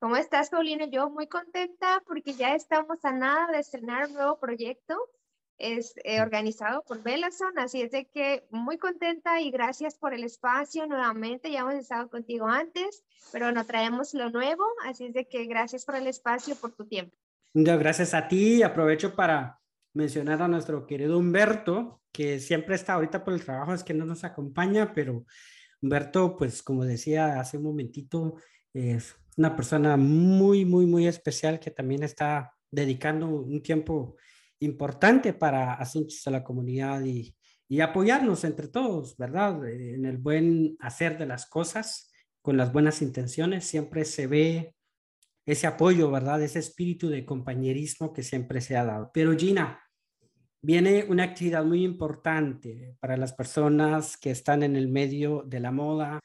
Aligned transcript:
¿Cómo 0.00 0.16
estás, 0.16 0.50
Paulina? 0.50 0.86
Yo 0.86 1.10
muy 1.10 1.26
contenta 1.26 2.00
porque 2.06 2.32
ya 2.34 2.54
estamos 2.54 3.04
a 3.04 3.10
nada 3.10 3.50
de 3.50 3.58
estrenar 3.58 4.06
un 4.06 4.14
nuevo 4.14 4.38
proyecto. 4.38 4.94
Es 5.58 5.94
eh, 6.04 6.20
organizado 6.20 6.84
por 6.86 7.02
Belason, 7.02 7.58
así 7.58 7.82
es 7.82 7.90
de 7.90 8.06
que 8.06 8.46
muy 8.50 8.78
contenta 8.78 9.40
y 9.40 9.50
gracias 9.50 9.96
por 9.96 10.14
el 10.14 10.22
espacio 10.22 10.86
nuevamente. 10.86 11.50
Ya 11.50 11.60
hemos 11.60 11.74
estado 11.74 12.08
contigo 12.10 12.46
antes, 12.46 13.02
pero 13.32 13.50
no 13.50 13.66
traemos 13.66 14.14
lo 14.14 14.30
nuevo, 14.30 14.62
así 14.84 15.06
es 15.06 15.14
de 15.14 15.26
que 15.26 15.46
gracias 15.46 15.84
por 15.84 15.96
el 15.96 16.06
espacio, 16.06 16.54
por 16.54 16.70
tu 16.70 16.86
tiempo. 16.86 17.16
Gracias 17.52 18.14
a 18.14 18.28
ti. 18.28 18.62
Aprovecho 18.62 19.16
para 19.16 19.58
mencionar 19.94 20.40
a 20.40 20.46
nuestro 20.46 20.86
querido 20.86 21.18
Humberto, 21.18 22.02
que 22.12 22.38
siempre 22.38 22.76
está 22.76 22.94
ahorita 22.94 23.24
por 23.24 23.34
el 23.34 23.44
trabajo, 23.44 23.74
es 23.74 23.82
que 23.82 23.94
no 23.94 24.04
nos 24.04 24.22
acompaña, 24.22 24.92
pero 24.94 25.24
Humberto, 25.82 26.36
pues 26.36 26.62
como 26.62 26.84
decía 26.84 27.40
hace 27.40 27.56
un 27.56 27.64
momentito, 27.64 28.36
es 28.72 29.16
una 29.38 29.54
persona 29.54 29.96
muy, 29.96 30.64
muy, 30.64 30.84
muy 30.84 31.06
especial 31.06 31.60
que 31.60 31.70
también 31.70 32.02
está 32.02 32.52
dedicando 32.70 33.28
un 33.28 33.62
tiempo 33.62 34.16
importante 34.58 35.32
para 35.32 35.74
asuntos 35.74 36.20
de 36.24 36.30
la 36.32 36.44
comunidad 36.44 37.04
y, 37.04 37.34
y 37.68 37.80
apoyarnos 37.80 38.42
entre 38.42 38.66
todos, 38.66 39.16
¿verdad? 39.16 39.66
En 39.68 40.04
el 40.04 40.18
buen 40.18 40.76
hacer 40.80 41.16
de 41.16 41.26
las 41.26 41.46
cosas, 41.46 42.10
con 42.42 42.56
las 42.56 42.72
buenas 42.72 43.00
intenciones, 43.00 43.64
siempre 43.64 44.04
se 44.04 44.26
ve 44.26 44.74
ese 45.46 45.66
apoyo, 45.66 46.10
¿verdad? 46.10 46.42
Ese 46.42 46.58
espíritu 46.58 47.08
de 47.08 47.24
compañerismo 47.24 48.12
que 48.12 48.22
siempre 48.22 48.60
se 48.60 48.76
ha 48.76 48.84
dado. 48.84 49.10
Pero 49.14 49.36
Gina, 49.36 49.80
viene 50.60 51.04
una 51.08 51.22
actividad 51.22 51.64
muy 51.64 51.84
importante 51.84 52.96
para 53.00 53.16
las 53.16 53.32
personas 53.32 54.16
que 54.16 54.30
están 54.30 54.62
en 54.62 54.76
el 54.76 54.88
medio 54.88 55.44
de 55.46 55.60
la 55.60 55.70
moda, 55.70 56.20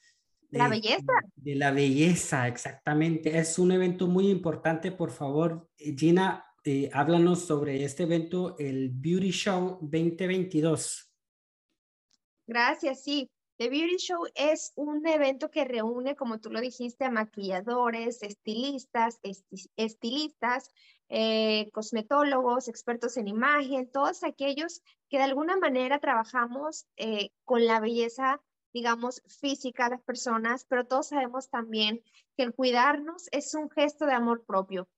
la 0.57 0.70
belleza. 0.70 1.13
De 1.35 1.55
la 1.55 1.71
belleza, 1.71 2.48
exactamente. 2.48 3.38
Es 3.38 3.59
un 3.59 3.71
evento 3.71 4.07
muy 4.07 4.30
importante. 4.30 4.91
Por 4.91 5.11
favor, 5.11 5.70
Gina, 5.77 6.45
eh, 6.63 6.89
háblanos 6.94 7.45
sobre 7.45 7.83
este 7.83 8.03
evento, 8.03 8.55
el 8.58 8.89
Beauty 8.89 9.31
Show 9.31 9.80
2022. 9.81 11.11
Gracias, 12.47 13.03
sí. 13.03 13.30
The 13.58 13.69
Beauty 13.69 13.97
Show 13.97 14.25
es 14.33 14.73
un 14.75 15.05
evento 15.05 15.52
que 15.52 15.64
reúne, 15.64 16.16
como 16.16 16.39
tú 16.39 16.50
lo 16.50 16.59
dijiste, 16.59 17.05
a 17.05 17.11
maquilladores, 17.11 18.23
estilistas, 18.23 19.20
estilistas, 19.75 20.72
eh, 21.09 21.70
cosmetólogos, 21.72 22.67
expertos 22.67 23.17
en 23.17 23.27
imagen, 23.27 23.92
todos 23.92 24.23
aquellos 24.23 24.81
que 25.09 25.17
de 25.17 25.23
alguna 25.23 25.58
manera 25.58 25.99
trabajamos 25.99 26.88
eh, 26.97 27.30
con 27.44 27.66
la 27.66 27.80
belleza 27.80 28.42
digamos, 28.73 29.21
física 29.27 29.85
a 29.85 29.89
las 29.89 30.02
personas, 30.02 30.66
pero 30.66 30.85
todos 30.85 31.09
sabemos 31.09 31.49
también 31.49 32.03
que 32.35 32.43
el 32.43 32.53
cuidarnos 32.53 33.30
es 33.31 33.53
un 33.53 33.69
gesto 33.69 34.05
de 34.05 34.13
amor 34.13 34.43
propio. 34.45 34.89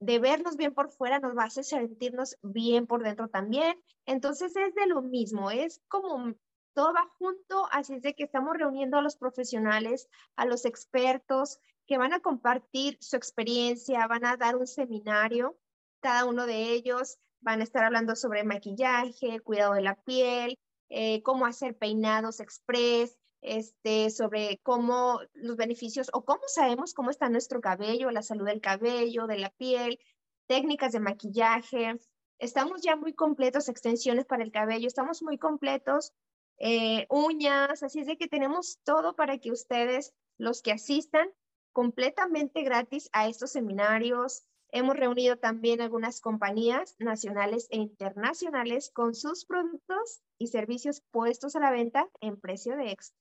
De 0.00 0.18
vernos 0.18 0.56
bien 0.56 0.74
por 0.74 0.90
fuera 0.90 1.20
nos 1.20 1.36
va 1.36 1.44
a 1.44 1.46
hacer 1.46 1.64
sentirnos 1.64 2.36
bien 2.42 2.86
por 2.86 3.02
dentro 3.02 3.28
también. 3.28 3.80
Entonces 4.04 4.54
es 4.56 4.74
de 4.74 4.86
lo 4.86 5.00
mismo, 5.00 5.50
es 5.50 5.80
como 5.88 6.34
todo 6.74 6.92
va 6.92 7.08
junto, 7.18 7.68
así 7.70 7.94
es 7.94 8.02
de 8.02 8.14
que 8.14 8.24
estamos 8.24 8.56
reuniendo 8.56 8.98
a 8.98 9.02
los 9.02 9.16
profesionales, 9.16 10.08
a 10.36 10.44
los 10.44 10.64
expertos 10.64 11.58
que 11.86 11.98
van 11.98 12.12
a 12.12 12.20
compartir 12.20 12.96
su 13.00 13.16
experiencia, 13.16 14.06
van 14.06 14.24
a 14.24 14.36
dar 14.36 14.56
un 14.56 14.66
seminario, 14.66 15.58
cada 16.00 16.24
uno 16.24 16.46
de 16.46 16.72
ellos 16.72 17.18
van 17.40 17.60
a 17.60 17.64
estar 17.64 17.84
hablando 17.84 18.16
sobre 18.16 18.44
maquillaje, 18.44 19.40
cuidado 19.40 19.74
de 19.74 19.82
la 19.82 19.96
piel, 19.96 20.58
eh, 20.88 21.22
cómo 21.22 21.46
hacer 21.46 21.76
peinados 21.76 22.40
express, 22.40 23.18
este, 23.42 24.10
sobre 24.10 24.60
cómo 24.62 25.20
los 25.34 25.56
beneficios 25.56 26.08
o 26.12 26.24
cómo 26.24 26.42
sabemos 26.46 26.94
cómo 26.94 27.10
está 27.10 27.28
nuestro 27.28 27.60
cabello, 27.60 28.10
la 28.10 28.22
salud 28.22 28.46
del 28.46 28.60
cabello, 28.60 29.26
de 29.26 29.38
la 29.38 29.50
piel, 29.50 29.98
técnicas 30.46 30.92
de 30.92 31.00
maquillaje. 31.00 31.98
Estamos 32.38 32.82
ya 32.82 32.96
muy 32.96 33.14
completos, 33.14 33.68
extensiones 33.68 34.24
para 34.24 34.44
el 34.44 34.52
cabello, 34.52 34.86
estamos 34.86 35.22
muy 35.22 35.38
completos, 35.38 36.12
eh, 36.58 37.06
uñas, 37.10 37.82
así 37.82 38.00
es 38.00 38.06
de 38.06 38.16
que 38.16 38.28
tenemos 38.28 38.78
todo 38.84 39.16
para 39.16 39.38
que 39.38 39.50
ustedes, 39.50 40.14
los 40.38 40.62
que 40.62 40.72
asistan, 40.72 41.28
completamente 41.72 42.62
gratis 42.62 43.08
a 43.12 43.28
estos 43.28 43.50
seminarios. 43.50 44.44
Hemos 44.70 44.96
reunido 44.96 45.36
también 45.36 45.80
algunas 45.80 46.20
compañías 46.20 46.94
nacionales 46.98 47.66
e 47.70 47.78
internacionales 47.78 48.90
con 48.90 49.14
sus 49.14 49.44
productos 49.44 50.22
y 50.38 50.46
servicios 50.48 51.02
puestos 51.10 51.56
a 51.56 51.60
la 51.60 51.70
venta 51.70 52.08
en 52.20 52.40
precio 52.40 52.76
de 52.76 52.90
extra. 52.90 53.18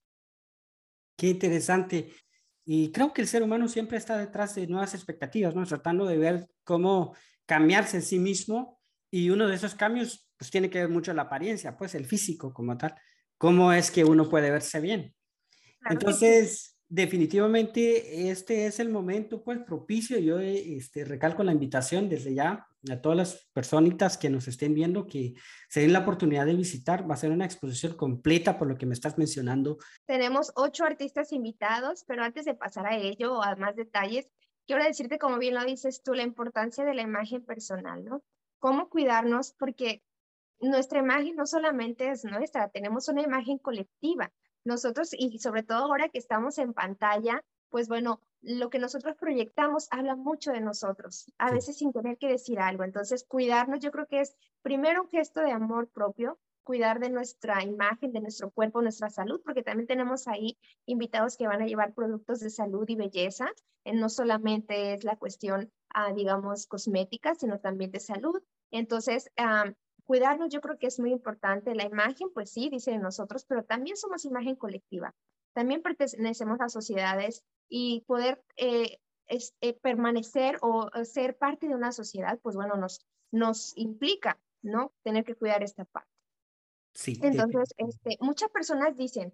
Qué 1.21 1.27
interesante. 1.27 2.11
Y 2.65 2.91
creo 2.91 3.13
que 3.13 3.21
el 3.21 3.27
ser 3.27 3.43
humano 3.43 3.67
siempre 3.67 3.99
está 3.99 4.17
detrás 4.17 4.55
de 4.55 4.65
nuevas 4.65 4.95
expectativas, 4.95 5.53
¿no? 5.53 5.63
Tratando 5.67 6.07
de 6.07 6.17
ver 6.17 6.49
cómo 6.63 7.15
cambiarse 7.45 7.97
en 7.97 8.01
sí 8.01 8.17
mismo. 8.17 8.81
Y 9.11 9.29
uno 9.29 9.47
de 9.47 9.53
esos 9.53 9.75
cambios, 9.75 10.27
pues 10.35 10.49
tiene 10.49 10.71
que 10.71 10.79
ver 10.79 10.89
mucho 10.89 11.13
la 11.13 11.21
apariencia, 11.21 11.77
pues 11.77 11.93
el 11.93 12.07
físico 12.07 12.51
como 12.51 12.75
tal. 12.75 12.95
¿Cómo 13.37 13.71
es 13.71 13.91
que 13.91 14.03
uno 14.03 14.27
puede 14.27 14.49
verse 14.49 14.79
bien? 14.79 15.13
Entonces, 15.87 16.79
definitivamente 16.89 18.31
este 18.31 18.65
es 18.65 18.79
el 18.79 18.89
momento 18.89 19.43
pues 19.43 19.59
propicio. 19.59 20.17
Yo 20.17 20.39
este, 20.39 21.05
recalco 21.05 21.43
la 21.43 21.51
invitación 21.51 22.09
desde 22.09 22.33
ya 22.33 22.65
a 22.89 23.01
todas 23.01 23.17
las 23.17 23.49
personitas 23.53 24.17
que 24.17 24.29
nos 24.29 24.47
estén 24.47 24.73
viendo 24.73 25.05
que 25.05 25.33
se 25.69 25.81
den 25.81 25.93
la 25.93 25.99
oportunidad 25.99 26.45
de 26.45 26.55
visitar. 26.55 27.09
Va 27.09 27.13
a 27.13 27.17
ser 27.17 27.31
una 27.31 27.45
exposición 27.45 27.95
completa 27.95 28.57
por 28.57 28.67
lo 28.67 28.77
que 28.77 28.85
me 28.85 28.93
estás 28.93 29.17
mencionando. 29.17 29.77
Tenemos 30.05 30.51
ocho 30.55 30.85
artistas 30.85 31.31
invitados, 31.31 32.03
pero 32.07 32.23
antes 32.23 32.45
de 32.45 32.55
pasar 32.55 32.87
a 32.87 32.97
ello 32.97 33.35
o 33.35 33.43
a 33.43 33.55
más 33.55 33.75
detalles, 33.75 34.31
quiero 34.65 34.83
decirte, 34.83 35.19
como 35.19 35.37
bien 35.37 35.53
lo 35.53 35.63
dices 35.63 36.01
tú, 36.03 36.13
la 36.13 36.23
importancia 36.23 36.83
de 36.85 36.95
la 36.95 37.01
imagen 37.01 37.43
personal, 37.43 38.03
¿no? 38.03 38.23
Cómo 38.59 38.89
cuidarnos 38.89 39.53
porque 39.57 40.03
nuestra 40.59 40.99
imagen 40.99 41.35
no 41.35 41.45
solamente 41.45 42.09
es 42.09 42.23
nuestra, 42.23 42.69
tenemos 42.69 43.07
una 43.07 43.21
imagen 43.21 43.57
colectiva 43.57 44.31
nosotros, 44.63 45.09
y 45.17 45.39
sobre 45.39 45.63
todo 45.63 45.85
ahora 45.85 46.09
que 46.09 46.19
estamos 46.19 46.57
en 46.59 46.73
pantalla, 46.73 47.43
pues 47.71 47.87
bueno, 47.87 48.21
lo 48.41 48.69
que 48.69 48.79
nosotros 48.79 49.15
proyectamos 49.15 49.87
habla 49.91 50.15
mucho 50.15 50.51
de 50.51 50.61
nosotros, 50.61 51.31
a 51.37 51.51
veces 51.51 51.77
sin 51.77 51.93
tener 51.93 52.17
que 52.17 52.27
decir 52.27 52.59
algo. 52.59 52.83
Entonces, 52.83 53.23
cuidarnos 53.23 53.79
yo 53.79 53.91
creo 53.91 54.07
que 54.07 54.19
es 54.19 54.35
primero 54.61 55.03
un 55.03 55.09
gesto 55.09 55.41
de 55.41 55.51
amor 55.51 55.87
propio, 55.87 56.37
cuidar 56.63 56.99
de 56.99 57.09
nuestra 57.09 57.63
imagen, 57.63 58.11
de 58.11 58.19
nuestro 58.19 58.51
cuerpo, 58.51 58.81
nuestra 58.81 59.09
salud, 59.09 59.41
porque 59.43 59.63
también 59.63 59.87
tenemos 59.87 60.27
ahí 60.27 60.57
invitados 60.85 61.37
que 61.37 61.47
van 61.47 61.61
a 61.61 61.65
llevar 61.65 61.93
productos 61.93 62.39
de 62.41 62.49
salud 62.49 62.87
y 62.87 62.95
belleza. 62.95 63.49
Eh, 63.85 63.93
no 63.93 64.09
solamente 64.09 64.93
es 64.93 65.03
la 65.03 65.15
cuestión, 65.15 65.71
ah, 65.89 66.13
digamos, 66.13 66.67
cosmética, 66.67 67.35
sino 67.35 67.59
también 67.59 67.91
de 67.91 67.99
salud. 67.99 68.41
Entonces, 68.69 69.31
cuidarnos 70.05 70.49
yo 70.49 70.61
creo 70.61 70.77
que 70.77 70.87
es 70.87 70.99
muy 70.99 71.11
importante. 71.11 71.73
La 71.73 71.85
imagen, 71.85 72.29
pues 72.33 72.51
sí, 72.51 72.69
dice 72.69 72.91
de 72.91 72.99
nosotros, 72.99 73.45
pero 73.45 73.63
también 73.63 73.97
somos 73.97 74.25
imagen 74.25 74.55
colectiva. 74.55 75.15
También 75.53 75.81
pertenecemos 75.81 76.61
a 76.61 76.69
sociedades 76.69 77.43
y 77.73 78.01
poder 78.01 78.43
eh, 78.57 78.99
eh, 79.27 79.73
permanecer 79.81 80.57
o 80.61 80.89
ser 81.05 81.37
parte 81.37 81.69
de 81.69 81.73
una 81.73 81.93
sociedad, 81.93 82.37
pues 82.43 82.57
bueno, 82.57 82.75
nos, 82.75 83.07
nos 83.31 83.75
implica, 83.77 84.37
¿no? 84.61 84.91
Tener 85.03 85.23
que 85.23 85.35
cuidar 85.35 85.63
esta 85.63 85.85
parte. 85.85 86.11
Sí. 86.93 87.17
Entonces, 87.23 87.73
este, 87.77 88.17
muchas 88.19 88.49
personas 88.49 88.97
dicen, 88.97 89.33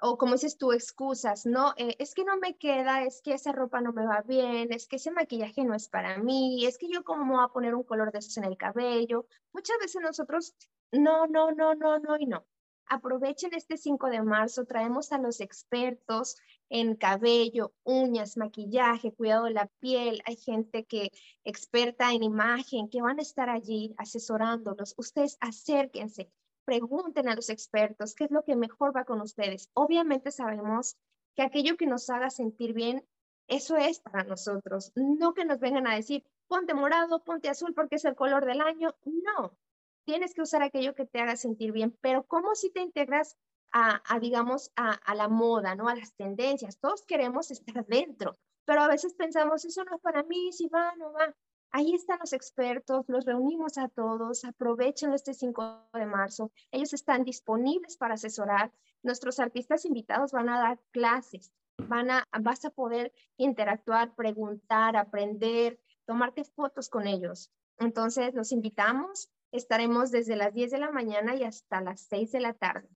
o 0.00 0.18
como 0.18 0.32
dices 0.32 0.58
tú, 0.58 0.72
excusas, 0.72 1.46
no, 1.46 1.74
eh, 1.76 1.94
es 2.00 2.12
que 2.12 2.24
no 2.24 2.36
me 2.38 2.56
queda, 2.56 3.04
es 3.04 3.22
que 3.22 3.34
esa 3.34 3.52
ropa 3.52 3.80
no 3.80 3.92
me 3.92 4.04
va 4.04 4.22
bien, 4.22 4.72
es 4.72 4.88
que 4.88 4.96
ese 4.96 5.12
maquillaje 5.12 5.62
no 5.62 5.76
es 5.76 5.88
para 5.88 6.18
mí, 6.18 6.66
es 6.66 6.76
que 6.76 6.88
yo 6.88 7.04
cómo 7.04 7.24
me 7.24 7.34
voy 7.34 7.44
a 7.44 7.52
poner 7.52 7.76
un 7.76 7.84
color 7.84 8.10
de 8.10 8.18
esos 8.18 8.36
en 8.36 8.44
el 8.44 8.56
cabello. 8.56 9.28
Muchas 9.52 9.78
veces 9.78 10.02
nosotros, 10.02 10.56
no, 10.90 11.28
no, 11.28 11.52
no, 11.52 11.76
no, 11.76 12.00
no 12.00 12.16
y 12.18 12.26
no. 12.26 12.44
Aprovechen 12.86 13.54
este 13.54 13.76
5 13.76 14.08
de 14.08 14.22
marzo, 14.22 14.66
traemos 14.66 15.12
a 15.12 15.18
los 15.18 15.40
expertos 15.40 16.36
en 16.68 16.96
cabello, 16.96 17.72
uñas, 17.82 18.36
maquillaje, 18.36 19.12
cuidado 19.12 19.44
de 19.44 19.52
la 19.52 19.66
piel. 19.80 20.22
Hay 20.26 20.36
gente 20.36 20.84
que 20.84 21.10
experta 21.44 22.12
en 22.12 22.22
imagen 22.22 22.88
que 22.88 23.02
van 23.02 23.18
a 23.18 23.22
estar 23.22 23.48
allí 23.48 23.94
asesorándolos. 23.96 24.94
Ustedes 24.98 25.38
acérquense, 25.40 26.30
pregunten 26.64 27.28
a 27.28 27.34
los 27.34 27.48
expertos 27.48 28.14
qué 28.14 28.24
es 28.24 28.30
lo 28.30 28.44
que 28.44 28.56
mejor 28.56 28.94
va 28.96 29.04
con 29.04 29.20
ustedes. 29.20 29.70
Obviamente 29.74 30.30
sabemos 30.30 30.96
que 31.34 31.42
aquello 31.42 31.76
que 31.76 31.86
nos 31.86 32.08
haga 32.10 32.30
sentir 32.30 32.74
bien, 32.74 33.04
eso 33.48 33.76
es 33.76 34.00
para 34.00 34.24
nosotros. 34.24 34.92
No 34.94 35.34
que 35.34 35.44
nos 35.44 35.58
vengan 35.58 35.86
a 35.86 35.96
decir, 35.96 36.24
ponte 36.46 36.74
morado, 36.74 37.22
ponte 37.24 37.48
azul 37.48 37.74
porque 37.74 37.96
es 37.96 38.04
el 38.04 38.14
color 38.14 38.46
del 38.46 38.60
año. 38.60 38.94
No, 39.04 39.56
tienes 40.04 40.34
que 40.34 40.42
usar 40.42 40.62
aquello 40.62 40.94
que 40.94 41.06
te 41.06 41.20
haga 41.20 41.36
sentir 41.36 41.72
bien, 41.72 41.96
pero 42.00 42.24
¿cómo 42.24 42.54
si 42.54 42.70
te 42.70 42.80
integras 42.80 43.36
a, 43.76 44.00
digamos, 44.20 44.70
a, 44.76 44.92
a, 44.92 45.16
la 45.16 45.26
moda, 45.26 45.74
¿no? 45.74 45.88
A 45.88 45.96
las 45.96 46.14
tendencias. 46.14 46.78
Todos 46.78 47.04
queremos 47.06 47.50
estar 47.50 47.84
dentro, 47.86 48.38
pero 48.64 48.82
a 48.82 48.88
veces 48.88 49.14
pensamos, 49.14 49.64
eso 49.64 49.82
no 49.82 49.96
es 49.96 50.00
para 50.00 50.22
mí, 50.22 50.52
si 50.52 50.68
va, 50.68 50.94
no 50.94 51.12
va. 51.12 51.34
Ahí 51.72 51.92
están 51.92 52.20
los 52.20 52.32
expertos, 52.32 53.04
los 53.08 53.24
reunimos 53.24 53.76
a 53.78 53.88
todos, 53.88 54.44
aprovechen 54.44 55.12
este 55.12 55.34
5 55.34 55.88
de 55.92 56.06
marzo. 56.06 56.52
Ellos 56.70 56.92
están 56.92 57.24
disponibles 57.24 57.96
para 57.96 58.14
asesorar. 58.14 58.70
Nuestros 59.02 59.40
artistas 59.40 59.84
invitados 59.84 60.30
van 60.30 60.50
a 60.50 60.60
dar 60.60 60.78
clases 60.92 61.52
van 61.78 62.10
a, 62.10 62.26
vas 62.40 62.64
a 62.64 62.70
poder 62.70 63.12
interactuar, 63.36 64.14
preguntar, 64.14 64.96
aprender, 64.96 65.78
tomarte 66.06 66.44
fotos 66.44 66.88
con 66.88 67.06
ellos. 67.06 67.50
Entonces, 67.78 68.34
los 68.34 68.52
invitamos. 68.52 69.30
Estaremos 69.54 70.10
desde 70.10 70.34
las 70.34 70.52
10 70.52 70.72
de 70.72 70.78
la 70.78 70.90
mañana 70.90 71.36
y 71.36 71.44
hasta 71.44 71.80
las 71.80 72.00
6 72.08 72.32
de 72.32 72.40
la 72.40 72.54
tarde. 72.54 72.88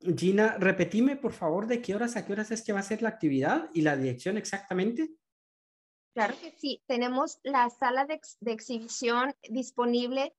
Gina, 0.00 0.56
repetime 0.58 1.14
por 1.14 1.32
favor 1.32 1.68
de 1.68 1.80
qué 1.80 1.94
horas 1.94 2.16
a 2.16 2.26
qué 2.26 2.32
horas 2.32 2.50
es 2.50 2.64
que 2.64 2.72
va 2.72 2.80
a 2.80 2.82
ser 2.82 3.00
la 3.00 3.10
actividad 3.10 3.70
y 3.72 3.82
la 3.82 3.96
dirección 3.96 4.36
exactamente. 4.36 5.08
Claro 6.14 6.34
que 6.40 6.50
sí, 6.50 6.82
tenemos 6.88 7.38
la 7.44 7.70
sala 7.70 8.06
de, 8.06 8.20
de 8.40 8.50
exhibición 8.50 9.36
disponible 9.48 10.34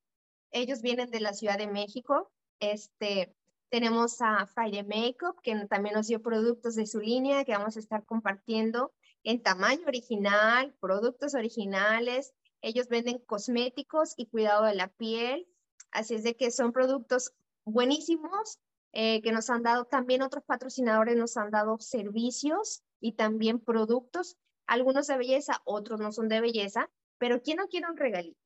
ellos 0.50 0.80
vienen 0.80 1.10
de 1.10 1.20
la 1.20 1.34
Ciudad 1.34 1.58
de 1.58 1.66
México. 1.66 2.30
Este, 2.60 3.34
tenemos 3.70 4.20
a 4.20 4.46
Friday 4.46 4.84
Makeup, 4.84 5.40
que 5.42 5.54
también 5.66 5.94
nos 5.94 6.08
dio 6.08 6.22
productos 6.22 6.74
de 6.74 6.86
su 6.86 7.00
línea 7.00 7.44
que 7.44 7.52
vamos 7.52 7.76
a 7.76 7.80
estar 7.80 8.04
compartiendo 8.04 8.92
en 9.22 9.42
tamaño 9.42 9.86
original, 9.86 10.74
productos 10.80 11.34
originales. 11.34 12.34
Ellos 12.60 12.88
venden 12.88 13.18
cosméticos 13.18 14.14
y 14.16 14.26
cuidado 14.26 14.64
de 14.64 14.74
la 14.74 14.88
piel. 14.88 15.48
Así 15.90 16.14
es 16.14 16.22
de 16.22 16.36
que 16.36 16.50
son 16.50 16.72
productos 16.72 17.32
buenísimos 17.64 18.58
eh, 18.92 19.22
que 19.22 19.32
nos 19.32 19.50
han 19.50 19.64
dado 19.64 19.86
también 19.86 20.22
otros 20.22 20.44
patrocinadores, 20.44 21.16
nos 21.16 21.36
han 21.36 21.50
dado 21.50 21.78
servicios 21.80 22.84
y 23.00 23.14
también 23.14 23.58
productos, 23.58 24.36
algunos 24.68 25.08
de 25.08 25.18
belleza, 25.18 25.60
otros 25.64 25.98
no 25.98 26.12
son 26.12 26.28
de 26.28 26.40
belleza, 26.40 26.88
pero 27.18 27.42
¿quién 27.42 27.56
no 27.56 27.66
quiere 27.66 27.90
un 27.90 27.96
regalito? 27.96 28.38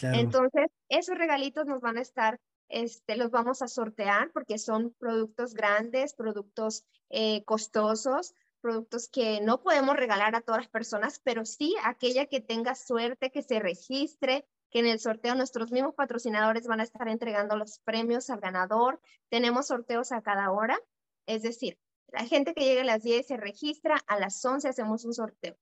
Entonces, 0.00 0.66
esos 0.88 1.18
regalitos 1.18 1.66
nos 1.66 1.80
van 1.80 1.98
a 1.98 2.02
estar, 2.02 2.40
este, 2.68 3.16
los 3.16 3.30
vamos 3.30 3.62
a 3.62 3.68
sortear 3.68 4.30
porque 4.32 4.58
son 4.58 4.94
productos 4.98 5.54
grandes, 5.54 6.14
productos 6.14 6.84
eh, 7.10 7.44
costosos, 7.44 8.34
productos 8.60 9.08
que 9.08 9.40
no 9.40 9.62
podemos 9.62 9.96
regalar 9.96 10.34
a 10.34 10.40
todas 10.40 10.62
las 10.62 10.70
personas, 10.70 11.20
pero 11.22 11.44
sí 11.44 11.74
aquella 11.84 12.26
que 12.26 12.40
tenga 12.40 12.74
suerte, 12.74 13.30
que 13.30 13.42
se 13.42 13.60
registre, 13.60 14.46
que 14.70 14.80
en 14.80 14.86
el 14.86 14.98
sorteo 14.98 15.34
nuestros 15.34 15.70
mismos 15.70 15.94
patrocinadores 15.94 16.66
van 16.66 16.80
a 16.80 16.84
estar 16.84 17.06
entregando 17.08 17.56
los 17.56 17.78
premios 17.80 18.30
al 18.30 18.40
ganador. 18.40 19.00
Tenemos 19.28 19.66
sorteos 19.66 20.12
a 20.12 20.22
cada 20.22 20.50
hora, 20.50 20.80
es 21.26 21.42
decir, 21.42 21.78
la 22.08 22.24
gente 22.24 22.54
que 22.54 22.64
llegue 22.64 22.80
a 22.80 22.84
las 22.84 23.02
10 23.02 23.26
se 23.26 23.36
registra, 23.36 24.00
a 24.06 24.18
las 24.18 24.44
11 24.44 24.68
hacemos 24.68 25.04
un 25.04 25.14
sorteo. 25.14 25.56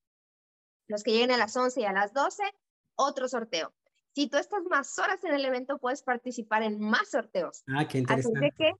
Los 0.87 1.03
que 1.03 1.13
lleguen 1.13 1.31
a 1.31 1.37
las 1.37 1.57
11 1.57 1.81
y 1.81 1.85
a 1.85 1.93
las 1.93 2.13
12, 2.13 2.43
otro 2.95 3.29
sorteo. 3.29 3.75
Si 4.15 4.29
tú 4.29 4.37
estás 4.37 4.63
más 4.65 4.99
horas 4.99 5.25
en 5.25 5.35
el 5.35 5.45
evento, 5.45 5.79
puedes 5.79 6.03
participar 6.03 6.63
en 6.63 6.79
más 6.79 7.11
sorteos. 7.11 7.63
Ah, 7.69 7.87
qué 7.89 7.99
interesante. 7.99 8.39
Así 8.39 8.51
que 8.57 8.73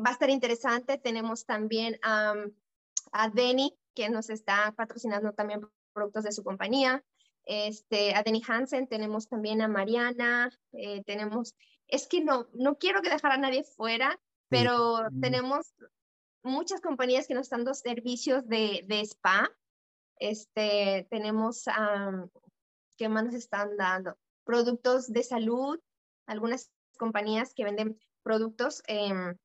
va 0.00 0.10
a 0.10 0.12
estar 0.12 0.30
interesante. 0.30 0.98
Tenemos 0.98 1.44
también 1.46 1.98
a 2.02 3.30
Denny, 3.32 3.76
que 3.94 4.08
nos 4.08 4.30
está 4.30 4.72
patrocinando 4.76 5.32
también 5.32 5.68
productos 5.92 6.24
de 6.24 6.32
su 6.32 6.44
compañía. 6.44 7.04
Este, 7.44 8.14
a 8.14 8.22
Denny 8.22 8.42
Hansen, 8.46 8.86
tenemos 8.86 9.28
también 9.28 9.62
a 9.62 9.68
Mariana, 9.68 10.50
eh, 10.72 11.02
tenemos, 11.04 11.56
es 11.86 12.06
que 12.06 12.22
no, 12.22 12.46
no 12.52 12.76
quiero 12.76 13.00
que 13.00 13.08
dejar 13.08 13.32
a 13.32 13.38
nadie 13.38 13.64
fuera, 13.64 14.20
pero 14.50 15.08
tenemos 15.20 15.74
muchas 16.42 16.82
compañías 16.82 17.26
que 17.26 17.34
nos 17.34 17.46
están 17.46 17.60
dando 17.60 17.74
servicios 17.74 18.46
de, 18.46 18.84
de 18.86 19.00
spa. 19.00 19.50
Este, 20.20 21.06
tenemos, 21.10 21.64
¿qué 22.96 23.08
más 23.08 23.24
nos 23.24 23.34
están 23.34 23.76
dando? 23.76 24.16
Productos 24.48 25.12
de 25.12 25.22
salud, 25.24 25.78
algunas 26.24 26.70
compañías 26.96 27.52
que 27.52 27.64
venden 27.64 28.00
productos 28.22 28.82
en 28.86 29.38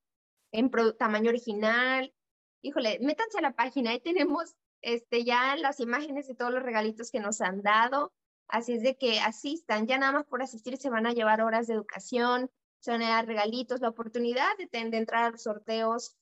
tamaño 0.97 1.27
original. 1.27 2.13
Híjole, 2.61 2.99
métanse 3.01 3.39
a 3.39 3.41
la 3.41 3.53
página, 3.53 3.91
ahí 3.91 3.99
tenemos 3.99 4.55
este, 4.81 5.25
ya 5.25 5.57
las 5.57 5.81
imágenes 5.81 6.29
de 6.29 6.35
todos 6.35 6.53
los 6.53 6.63
regalitos 6.63 7.11
que 7.11 7.19
nos 7.19 7.41
han 7.41 7.61
dado. 7.61 8.13
Así 8.47 8.75
es 8.75 8.81
de 8.81 8.95
que 8.95 9.19
asistan, 9.19 9.87
ya 9.87 9.97
nada 9.97 10.13
más 10.13 10.25
por 10.25 10.41
asistir 10.41 10.77
se 10.77 10.89
van 10.89 11.05
a 11.05 11.11
llevar 11.11 11.41
horas 11.41 11.67
de 11.67 11.73
educación, 11.73 12.49
se 12.79 12.91
van 12.91 13.01
a 13.01 13.09
dar 13.09 13.25
regalitos, 13.25 13.81
la 13.81 13.89
oportunidad 13.89 14.55
de, 14.57 14.67
de 14.71 14.97
entrar 14.97 15.25
a 15.25 15.31
los 15.31 15.43
sorteos, 15.43 16.15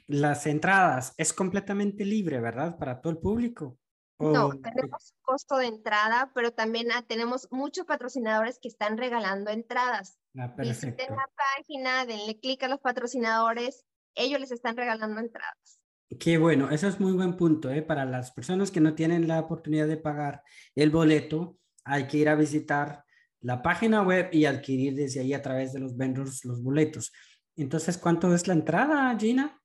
Las 0.07 0.47
entradas 0.47 1.12
es 1.17 1.33
completamente 1.33 2.05
libre, 2.05 2.38
¿verdad? 2.41 2.79
Para 2.79 3.00
todo 3.00 3.12
el 3.12 3.19
público. 3.19 3.79
No, 4.19 4.50
tenemos 4.50 5.15
costo 5.21 5.59
de 5.59 5.67
entrada, 5.67 6.31
pero 6.35 6.53
también 6.53 6.91
ah, 6.93 7.05
tenemos 7.07 7.49
muchos 7.50 7.85
patrocinadores 7.85 8.59
que 8.59 8.69
están 8.69 8.97
regalando 8.97 9.50
entradas. 9.50 10.19
Ah, 10.38 10.55
perfecto. 10.55 10.87
Visiten 10.87 11.17
la 11.17 11.29
página, 11.37 12.07
denle 12.07 12.41
clic 12.41 12.62
a 12.62 12.69
los 12.69 12.81
patrocinadores, 12.81 13.85
ellos 14.15 14.41
les 14.41 14.53
están 14.53 14.76
regalando 14.76 15.21
entradas. 15.21 15.81
Qué 16.19 16.38
bueno, 16.38 16.71
eso 16.71 16.88
es 16.88 16.99
muy 16.99 17.12
buen 17.12 17.37
punto. 17.37 17.71
¿eh? 17.71 17.83
Para 17.83 18.07
las 18.07 18.33
personas 18.33 18.71
que 18.71 18.81
no 18.81 18.95
tienen 18.95 19.29
la 19.29 19.41
oportunidad 19.41 19.87
de 19.87 19.99
pagar 19.99 20.43
el 20.75 20.91
boleto, 20.91 21.59
hay 21.85 22.07
que 22.07 22.19
ir 22.19 22.29
a 22.29 22.37
visitar 22.37 23.05
la 23.47 23.62
página 23.62 24.03
web 24.03 24.29
y 24.33 24.45
adquirir 24.45 24.97
desde 24.97 25.21
ahí 25.21 25.33
a 25.33 25.41
través 25.41 25.73
de 25.73 25.79
los 25.79 25.97
vendors 25.97 26.45
los 26.45 26.61
boletos. 26.61 27.12
Entonces, 27.55 27.97
¿cuánto 27.97 28.35
es 28.35 28.49
la 28.49 28.55
entrada, 28.55 29.17
Gina? 29.17 29.62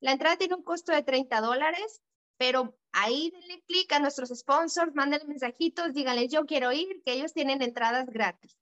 La 0.00 0.10
entrada 0.10 0.36
tiene 0.36 0.56
un 0.56 0.64
costo 0.64 0.92
de 0.92 1.04
30 1.04 1.40
dólares, 1.40 2.02
pero 2.38 2.76
ahí 2.90 3.30
denle 3.30 3.62
clic 3.68 3.92
a 3.92 4.00
nuestros 4.00 4.30
sponsors, 4.30 4.96
mándenle 4.96 5.28
mensajitos, 5.28 5.94
díganles 5.94 6.32
yo 6.32 6.44
quiero 6.44 6.72
ir, 6.72 7.02
que 7.04 7.12
ellos 7.12 7.32
tienen 7.32 7.62
entradas 7.62 8.06
gratis. 8.06 8.58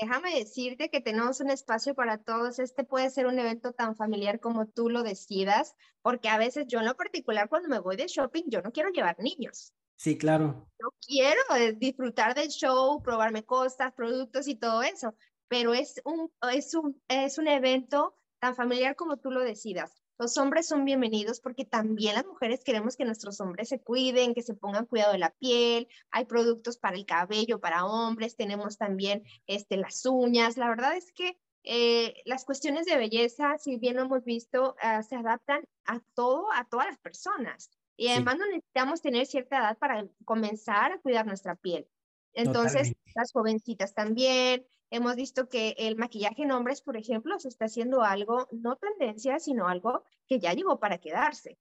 Déjame 0.00 0.32
decirte 0.32 0.88
que 0.88 1.00
tenemos 1.00 1.40
un 1.40 1.50
espacio 1.50 1.96
para 1.96 2.18
todos. 2.18 2.60
Este 2.60 2.84
puede 2.84 3.10
ser 3.10 3.26
un 3.26 3.40
evento 3.40 3.72
tan 3.72 3.96
familiar 3.96 4.38
como 4.38 4.68
tú 4.68 4.90
lo 4.90 5.02
decidas, 5.02 5.74
porque 6.02 6.28
a 6.28 6.38
veces 6.38 6.66
yo 6.68 6.78
en 6.78 6.86
lo 6.86 6.96
particular 6.96 7.48
cuando 7.48 7.68
me 7.68 7.80
voy 7.80 7.96
de 7.96 8.06
shopping, 8.06 8.44
yo 8.46 8.62
no 8.62 8.70
quiero 8.70 8.90
llevar 8.90 9.18
niños. 9.18 9.74
Sí, 10.00 10.16
claro. 10.16 10.66
Yo 10.80 10.94
quiero 11.06 11.42
eh, 11.58 11.74
disfrutar 11.74 12.34
del 12.34 12.48
show, 12.48 13.02
probarme 13.02 13.44
cosas, 13.44 13.92
productos 13.92 14.48
y 14.48 14.54
todo 14.54 14.80
eso, 14.80 15.14
pero 15.46 15.74
es 15.74 16.00
un, 16.06 16.32
es 16.54 16.74
un, 16.74 16.98
es 17.08 17.36
un 17.36 17.48
evento 17.48 18.16
tan 18.38 18.56
familiar 18.56 18.96
como 18.96 19.18
tú 19.18 19.30
lo 19.30 19.40
decidas. 19.40 20.02
Los 20.18 20.38
hombres 20.38 20.66
son 20.66 20.86
bienvenidos 20.86 21.42
porque 21.42 21.66
también 21.66 22.14
las 22.14 22.24
mujeres 22.24 22.64
queremos 22.64 22.96
que 22.96 23.04
nuestros 23.04 23.42
hombres 23.42 23.68
se 23.68 23.82
cuiden, 23.82 24.32
que 24.32 24.40
se 24.40 24.54
pongan 24.54 24.86
cuidado 24.86 25.12
de 25.12 25.18
la 25.18 25.34
piel. 25.34 25.86
Hay 26.12 26.24
productos 26.24 26.78
para 26.78 26.96
el 26.96 27.04
cabello, 27.04 27.60
para 27.60 27.84
hombres, 27.84 28.36
tenemos 28.36 28.78
también 28.78 29.22
este, 29.46 29.76
las 29.76 30.06
uñas. 30.06 30.56
La 30.56 30.70
verdad 30.70 30.96
es 30.96 31.12
que 31.12 31.38
eh, 31.62 32.14
las 32.24 32.46
cuestiones 32.46 32.86
de 32.86 32.96
belleza, 32.96 33.58
si 33.58 33.76
bien 33.76 33.96
lo 33.96 34.04
hemos 34.04 34.24
visto, 34.24 34.76
ah, 34.80 35.02
se 35.02 35.16
adaptan 35.16 35.62
a 35.84 36.00
todo, 36.14 36.50
a 36.54 36.64
todas 36.64 36.86
las 36.86 36.98
personas. 37.00 37.70
Y 38.00 38.08
además 38.08 38.38
no 38.38 38.46
necesitamos 38.46 39.02
tener 39.02 39.26
cierta 39.26 39.58
edad 39.58 39.76
para 39.76 40.08
comenzar 40.24 40.90
a 40.90 40.98
cuidar 41.00 41.26
nuestra 41.26 41.54
piel. 41.54 41.86
Entonces, 42.32 42.94
las 43.14 43.30
jovencitas 43.30 43.92
también, 43.92 44.64
hemos 44.88 45.16
visto 45.16 45.50
que 45.50 45.74
el 45.76 45.96
maquillaje 45.96 46.44
en 46.44 46.52
hombres, 46.52 46.80
por 46.80 46.96
ejemplo, 46.96 47.38
se 47.38 47.48
está 47.48 47.66
haciendo 47.66 48.02
algo, 48.02 48.48
no 48.52 48.76
tendencia, 48.76 49.38
sino 49.38 49.68
algo 49.68 50.02
que 50.26 50.40
ya 50.40 50.54
llegó 50.54 50.80
para 50.80 50.96
quedarse. 50.96 51.58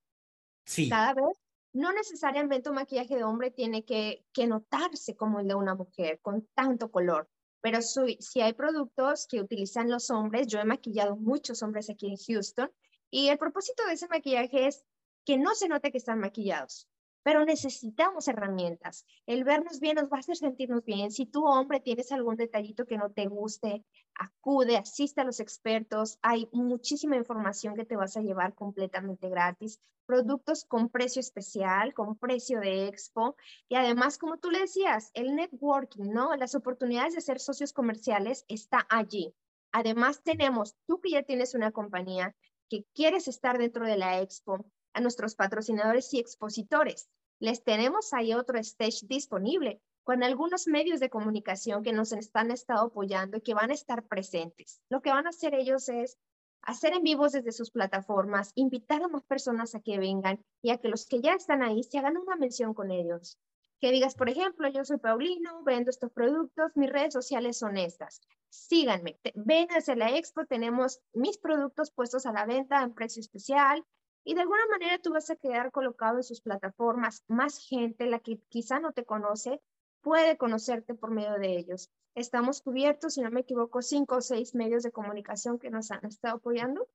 Sí. 0.64 0.88
Cada 0.88 1.14
vez, 1.14 1.38
no 1.74 1.92
necesariamente 1.92 2.70
un 2.70 2.76
maquillaje 2.76 3.18
de 3.18 3.26
hombre 3.26 3.52
tiene 3.52 3.84
que, 3.84 4.24
que 4.32 4.48
notarse 4.48 5.18
como 5.18 5.42
el 5.42 5.48
de 5.50 5.56
una 5.56 5.76
mujer, 5.76 6.22
con 6.22 6.48
tanto 6.54 6.90
color. 6.90 7.30
Pero 7.60 7.82
si 7.82 8.40
hay 8.40 8.54
productos 8.54 9.28
que 9.28 9.42
utilizan 9.42 9.90
los 9.90 10.10
hombres, 10.10 10.48
yo 10.48 10.62
he 10.62 10.64
maquillado 10.64 11.18
muchos 11.18 11.62
hombres 11.64 11.90
aquí 11.90 12.08
en 12.08 12.16
Houston, 12.16 12.72
y 13.12 13.28
el 13.28 13.38
propósito 13.38 13.86
de 13.86 13.94
ese 13.94 14.08
maquillaje 14.08 14.68
es 14.68 14.86
que 15.26 15.38
no 15.38 15.56
se 15.56 15.68
note 15.68 15.92
que 15.92 15.98
están 15.98 16.20
maquillados 16.20 16.88
pero 17.24 17.46
necesitamos 17.46 18.28
herramientas. 18.28 19.06
El 19.26 19.44
vernos 19.44 19.80
bien 19.80 19.96
nos 19.96 20.06
va 20.06 20.18
a 20.18 20.20
hacer 20.20 20.38
sentirnos 20.38 20.84
bien. 20.86 21.12
Si 21.12 21.26
tú, 21.26 21.46
hombre, 21.46 21.80
tienes 21.80 22.12
algún 22.12 22.36
detallito 22.36 22.86
que 22.86 22.98
no 22.98 23.12
te 23.12 23.28
guste, 23.28 23.84
acude, 24.16 24.78
asiste 24.78 25.22
a 25.22 25.26
los 25.26 25.40
expertos. 25.40 26.18
Hay 26.22 26.50
muchísima 26.52 27.18
información 27.18 27.76
que 27.76 27.86
te 27.86 27.96
vas 27.96 28.16
a 28.18 28.22
llevar 28.22 28.56
completamente 28.56 29.30
gratis. 29.30 29.80
Productos 30.06 30.66
con 30.66 30.90
precio 30.90 31.20
especial, 31.20 31.94
con 31.94 32.18
precio 32.18 32.62
de 32.62 32.88
expo. 32.88 33.36
Y 33.68 33.76
además, 33.76 34.18
como 34.18 34.38
tú 34.38 34.50
le 34.50 34.62
decías, 34.62 35.12
el 35.14 35.36
networking, 35.36 36.12
¿no? 36.12 36.36
Las 36.36 36.56
oportunidades 36.56 37.14
de 37.14 37.22
ser 37.22 37.40
socios 37.40 37.74
comerciales 37.74 38.46
está 38.48 38.88
allí. 38.90 39.36
Además, 39.72 40.24
tenemos, 40.24 40.76
tú 40.88 41.00
que 41.00 41.12
ya 41.12 41.22
tienes 41.22 41.54
una 41.54 41.72
compañía, 41.72 42.36
que 42.70 42.86
quieres 42.96 43.28
estar 43.28 43.60
dentro 43.60 43.86
de 43.86 43.98
la 43.98 44.20
expo, 44.22 44.66
a 44.94 45.02
nuestros 45.02 45.36
patrocinadores 45.36 46.14
y 46.14 46.20
expositores. 46.20 47.10
Les 47.40 47.64
tenemos 47.64 48.14
ahí 48.14 48.34
otro 48.34 48.60
stage 48.60 49.06
disponible 49.08 49.82
con 50.04 50.24
algunos 50.24 50.68
medios 50.68 51.00
de 51.00 51.10
comunicación 51.10 51.84
que 51.84 51.94
nos 51.94 52.12
están 52.12 52.52
estado 52.52 52.88
apoyando 52.88 53.38
y 53.38 53.42
que 53.42 53.54
van 53.54 53.72
a 53.72 53.76
estar 53.76 54.04
presentes. 54.08 54.82
Lo 54.90 55.02
que 55.02 55.12
van 55.12 55.28
a 55.28 55.30
hacer 55.30 55.54
ellos 55.54 55.88
es 55.88 56.18
hacer 56.62 56.94
en 56.94 57.04
vivos 57.04 57.32
desde 57.32 57.52
sus 57.52 57.72
plataformas, 57.72 58.52
invitar 58.56 59.04
a 59.04 59.08
más 59.08 59.24
personas 59.24 59.76
a 59.76 59.82
que 59.82 60.00
vengan 60.00 60.44
y 60.62 60.72
a 60.72 60.78
que 60.78 60.90
los 60.90 61.06
que 61.06 61.22
ya 61.22 61.34
están 61.34 61.62
ahí 61.62 61.84
se 61.84 62.00
hagan 62.00 62.18
una 62.18 62.36
mención 62.36 62.74
con 62.74 62.92
ellos. 62.92 63.38
Que 63.80 63.92
digas, 63.92 64.16
por 64.16 64.30
ejemplo, 64.30 64.68
yo 64.68 64.84
soy 64.84 64.98
Paulino, 64.98 65.64
vendo 65.64 65.90
estos 65.90 66.12
productos, 66.12 66.72
mis 66.76 66.90
redes 66.90 67.14
sociales 67.14 67.58
son 67.58 67.78
estas. 67.78 68.20
Síganme, 68.50 69.18
ven 69.36 69.68
hacia 69.70 69.96
la 69.96 70.18
expo, 70.18 70.46
tenemos 70.46 71.00
mis 71.14 71.38
productos 71.38 71.92
puestos 71.92 72.26
a 72.26 72.34
la 72.34 72.46
venta 72.46 72.82
en 72.82 72.94
precio 72.94 73.22
especial, 73.22 73.86
y 74.30 74.36
de 74.36 74.42
alguna 74.42 74.68
manera 74.68 75.00
tú 75.00 75.12
vas 75.12 75.32
a 75.32 75.36
quedar 75.36 75.72
colocado 75.72 76.18
en 76.18 76.24
sus 76.24 76.40
plataformas. 76.40 77.24
Más 77.28 77.58
gente, 77.58 78.06
la 78.06 78.20
que 78.20 78.38
quizá 78.48 78.80
no 78.80 78.92
te 78.92 79.04
conoce, 79.04 79.60
puede 80.02 80.38
conocerte 80.38 80.94
por 80.94 81.10
medio 81.10 81.40
de 81.40 81.58
ellos. 81.58 81.90
Estamos 82.14 82.62
cubiertos, 82.62 83.16
si 83.16 83.22
no 83.22 83.32
me 83.32 83.40
equivoco, 83.40 83.82
cinco 83.82 84.18
o 84.18 84.22
seis 84.22 84.54
medios 84.54 84.84
de 84.84 84.92
comunicación 84.92 85.58
que 85.58 85.72
nos 85.72 85.90
han 85.90 86.06
estado 86.06 86.36
apoyando, 86.36 86.88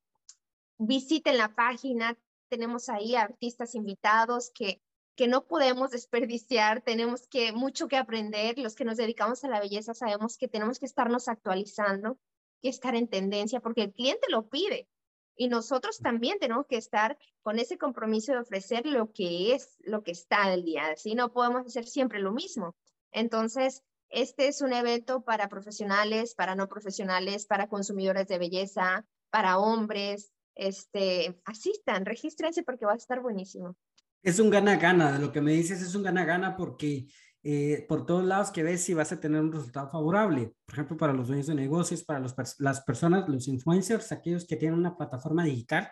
visiten 0.78 1.36
la 1.36 1.56
página, 1.56 2.16
tenemos 2.48 2.88
ahí 2.88 3.16
artistas 3.16 3.74
invitados 3.74 4.52
que 4.54 4.80
que 5.16 5.28
no 5.28 5.46
podemos 5.46 5.90
desperdiciar, 5.90 6.82
tenemos 6.82 7.26
que 7.26 7.52
mucho 7.52 7.88
que 7.88 7.96
aprender, 7.96 8.58
los 8.58 8.74
que 8.74 8.84
nos 8.84 8.98
dedicamos 8.98 9.42
a 9.42 9.48
la 9.48 9.60
belleza 9.60 9.94
sabemos 9.94 10.36
que 10.36 10.46
tenemos 10.46 10.78
que 10.78 10.86
estarnos 10.86 11.28
actualizando, 11.28 12.18
que 12.60 12.68
estar 12.68 12.94
en 12.94 13.08
tendencia, 13.08 13.60
porque 13.60 13.84
el 13.84 13.92
cliente 13.92 14.26
lo 14.30 14.48
pide. 14.48 14.88
Y 15.34 15.48
nosotros 15.48 15.98
también 15.98 16.38
tenemos 16.38 16.66
que 16.66 16.76
estar 16.76 17.18
con 17.42 17.58
ese 17.58 17.78
compromiso 17.78 18.32
de 18.32 18.38
ofrecer 18.38 18.86
lo 18.86 19.12
que 19.12 19.54
es, 19.54 19.76
lo 19.80 20.02
que 20.02 20.12
está 20.12 20.50
del 20.50 20.64
día. 20.64 20.86
Así 20.88 21.14
no 21.14 21.32
podemos 21.32 21.66
hacer 21.66 21.86
siempre 21.86 22.20
lo 22.20 22.32
mismo. 22.32 22.74
Entonces, 23.10 23.82
este 24.08 24.48
es 24.48 24.60
un 24.60 24.72
evento 24.72 25.22
para 25.22 25.48
profesionales, 25.48 26.34
para 26.34 26.54
no 26.54 26.68
profesionales, 26.68 27.46
para 27.46 27.68
consumidores 27.68 28.28
de 28.28 28.38
belleza, 28.38 29.06
para 29.30 29.58
hombres. 29.58 30.32
Este, 30.54 31.38
asistan, 31.44 32.06
regístrense 32.06 32.62
porque 32.62 32.86
va 32.86 32.92
a 32.92 32.96
estar 32.96 33.20
buenísimo. 33.20 33.76
Es 34.26 34.40
un 34.40 34.50
gana-gana, 34.50 35.20
lo 35.20 35.30
que 35.30 35.40
me 35.40 35.52
dices 35.52 35.80
es 35.80 35.94
un 35.94 36.02
gana-gana 36.02 36.56
porque 36.56 37.06
eh, 37.44 37.86
por 37.88 38.04
todos 38.04 38.24
lados 38.24 38.50
que 38.50 38.64
ves 38.64 38.82
si 38.82 38.92
vas 38.92 39.12
a 39.12 39.20
tener 39.20 39.40
un 39.40 39.52
resultado 39.52 39.88
favorable. 39.88 40.52
Por 40.64 40.74
ejemplo, 40.74 40.96
para 40.96 41.12
los 41.12 41.28
dueños 41.28 41.46
de 41.46 41.54
negocios, 41.54 42.02
para 42.02 42.18
las 42.58 42.80
personas, 42.80 43.28
los 43.28 43.46
influencers, 43.46 44.10
aquellos 44.10 44.44
que 44.44 44.56
tienen 44.56 44.80
una 44.80 44.96
plataforma 44.96 45.44
digital, 45.44 45.88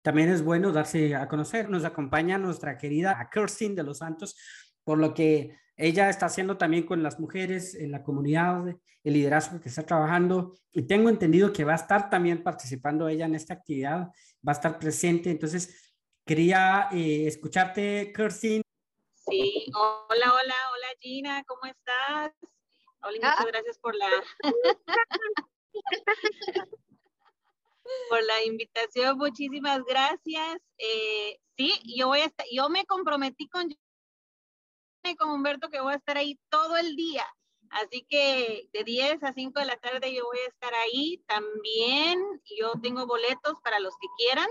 también 0.00 0.28
es 0.28 0.44
bueno 0.44 0.70
darse 0.70 1.16
a 1.16 1.26
conocer. 1.26 1.68
Nos 1.68 1.84
acompaña 1.84 2.38
nuestra 2.38 2.78
querida 2.78 3.28
Kirsten 3.32 3.74
de 3.74 3.82
los 3.82 3.98
Santos, 3.98 4.36
por 4.84 4.98
lo 4.98 5.12
que 5.12 5.58
ella 5.76 6.08
está 6.08 6.26
haciendo 6.26 6.56
también 6.56 6.86
con 6.86 7.02
las 7.02 7.18
mujeres 7.18 7.74
en 7.74 7.90
la 7.90 8.04
comunidad, 8.04 8.64
el 9.02 9.12
liderazgo 9.12 9.60
que 9.60 9.70
está 9.70 9.82
trabajando. 9.82 10.54
Y 10.70 10.82
tengo 10.82 11.08
entendido 11.08 11.52
que 11.52 11.64
va 11.64 11.72
a 11.72 11.82
estar 11.82 12.10
también 12.10 12.44
participando 12.44 13.08
ella 13.08 13.26
en 13.26 13.34
esta 13.34 13.54
actividad, 13.54 14.06
va 14.48 14.52
a 14.52 14.52
estar 14.52 14.78
presente. 14.78 15.32
Entonces, 15.32 15.95
Quería 16.26 16.88
eh, 16.90 17.28
escucharte, 17.28 18.12
Kirsten. 18.12 18.60
Sí, 19.14 19.70
hola, 19.72 20.32
hola, 20.32 20.56
hola 20.72 20.88
Gina, 20.98 21.44
¿cómo 21.44 21.66
estás? 21.66 22.32
Hola, 23.00 23.14
muchas 23.14 23.36
ah. 23.38 23.44
gracias 23.46 23.78
por 23.78 23.94
la 23.94 24.10
por 28.10 28.24
la 28.24 28.44
invitación, 28.44 29.16
muchísimas 29.18 29.84
gracias. 29.84 30.58
Eh, 30.78 31.38
sí, 31.56 31.80
yo 31.96 32.08
voy 32.08 32.22
a 32.22 32.24
estar, 32.24 32.44
yo 32.50 32.68
me 32.70 32.84
comprometí 32.86 33.48
con 33.48 33.72
con 35.20 35.30
Humberto 35.30 35.68
que 35.68 35.80
voy 35.80 35.92
a 35.92 35.98
estar 35.98 36.18
ahí 36.18 36.40
todo 36.48 36.76
el 36.76 36.96
día. 36.96 37.24
Así 37.70 38.04
que 38.10 38.68
de 38.72 38.82
10 38.82 39.22
a 39.22 39.32
5 39.32 39.60
de 39.60 39.66
la 39.66 39.76
tarde 39.76 40.12
yo 40.12 40.24
voy 40.24 40.38
a 40.38 40.48
estar 40.48 40.74
ahí 40.74 41.22
también. 41.28 42.20
Yo 42.58 42.72
tengo 42.82 43.06
boletos 43.06 43.60
para 43.62 43.78
los 43.78 43.94
que 44.00 44.08
quieran 44.18 44.48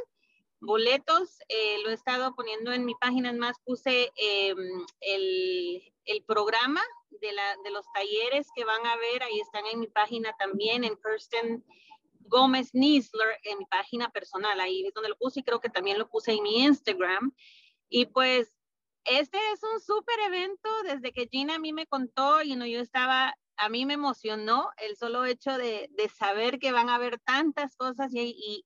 boletos, 0.59 1.37
eh, 1.49 1.77
lo 1.83 1.89
he 1.89 1.93
estado 1.93 2.33
poniendo 2.35 2.71
en 2.71 2.85
mi 2.85 2.95
página, 2.95 3.31
más 3.33 3.57
puse 3.63 4.11
em, 4.15 4.85
el, 5.01 5.93
el, 6.05 6.23
programa 6.23 6.81
de, 7.09 7.31
la, 7.33 7.55
de 7.63 7.71
los 7.71 7.85
talleres 7.93 8.47
que 8.55 8.65
van 8.65 8.85
a 8.85 8.95
ver, 8.97 9.23
ahí 9.23 9.39
están 9.39 9.65
en 9.67 9.79
mi 9.79 9.87
página 9.87 10.35
también, 10.37 10.83
en 10.83 10.97
Kirsten 10.97 11.63
Gómez 12.27 12.73
Nisler, 12.73 13.39
en 13.43 13.59
mi 13.59 13.65
página 13.65 14.09
personal, 14.09 14.59
ahí 14.59 14.85
es 14.85 14.93
donde 14.93 15.09
lo 15.09 15.17
puse 15.17 15.41
y 15.41 15.43
creo 15.43 15.59
que 15.59 15.69
también 15.69 15.99
lo 15.99 16.09
puse 16.09 16.33
en 16.33 16.43
mi 16.43 16.63
Instagram. 16.63 17.33
Y 17.89 18.07
pues 18.07 18.55
este 19.05 19.37
es 19.53 19.61
un 19.63 19.79
súper 19.79 20.19
evento, 20.27 20.69
desde 20.83 21.11
que 21.11 21.27
Gina 21.27 21.55
a 21.55 21.59
mí 21.59 21.73
me 21.73 21.85
contó, 21.85 22.41
y 22.41 22.55
no, 22.55 22.65
yo 22.65 22.79
estaba 22.79 23.35
a 23.57 23.69
mí 23.69 23.85
me 23.85 23.93
emocionó 23.95 24.69
el 24.77 24.95
solo 24.95 25.25
hecho 25.25 25.57
de, 25.57 25.89
saber 26.17 26.59
que 26.59 26.71
van 26.71 26.89
a 26.89 26.95
haber 26.95 27.19
tantas 27.19 27.75
cosas 27.75 28.11
y, 28.13 28.65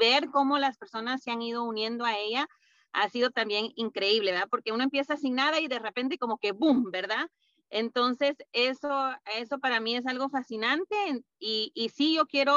ver 0.00 0.30
cómo 0.30 0.58
las 0.58 0.78
personas 0.78 1.22
se 1.22 1.30
han 1.30 1.42
ido 1.42 1.64
uniendo 1.64 2.04
a 2.04 2.18
ella 2.18 2.48
ha 2.92 3.08
sido 3.08 3.30
también 3.30 3.72
increíble, 3.76 4.32
¿verdad? 4.32 4.48
Porque 4.50 4.72
uno 4.72 4.84
empieza 4.84 5.16
sin 5.16 5.34
nada 5.34 5.60
y 5.60 5.68
de 5.68 5.78
repente 5.78 6.18
como 6.18 6.38
que 6.38 6.52
boom, 6.52 6.90
¿verdad? 6.90 7.26
Entonces, 7.70 8.36
eso, 8.52 9.14
eso 9.38 9.58
para 9.58 9.80
mí 9.80 9.96
es 9.96 10.06
algo 10.06 10.28
fascinante 10.28 10.94
y, 11.38 11.72
y 11.74 11.88
sí, 11.88 12.16
yo 12.16 12.26
quiero 12.26 12.54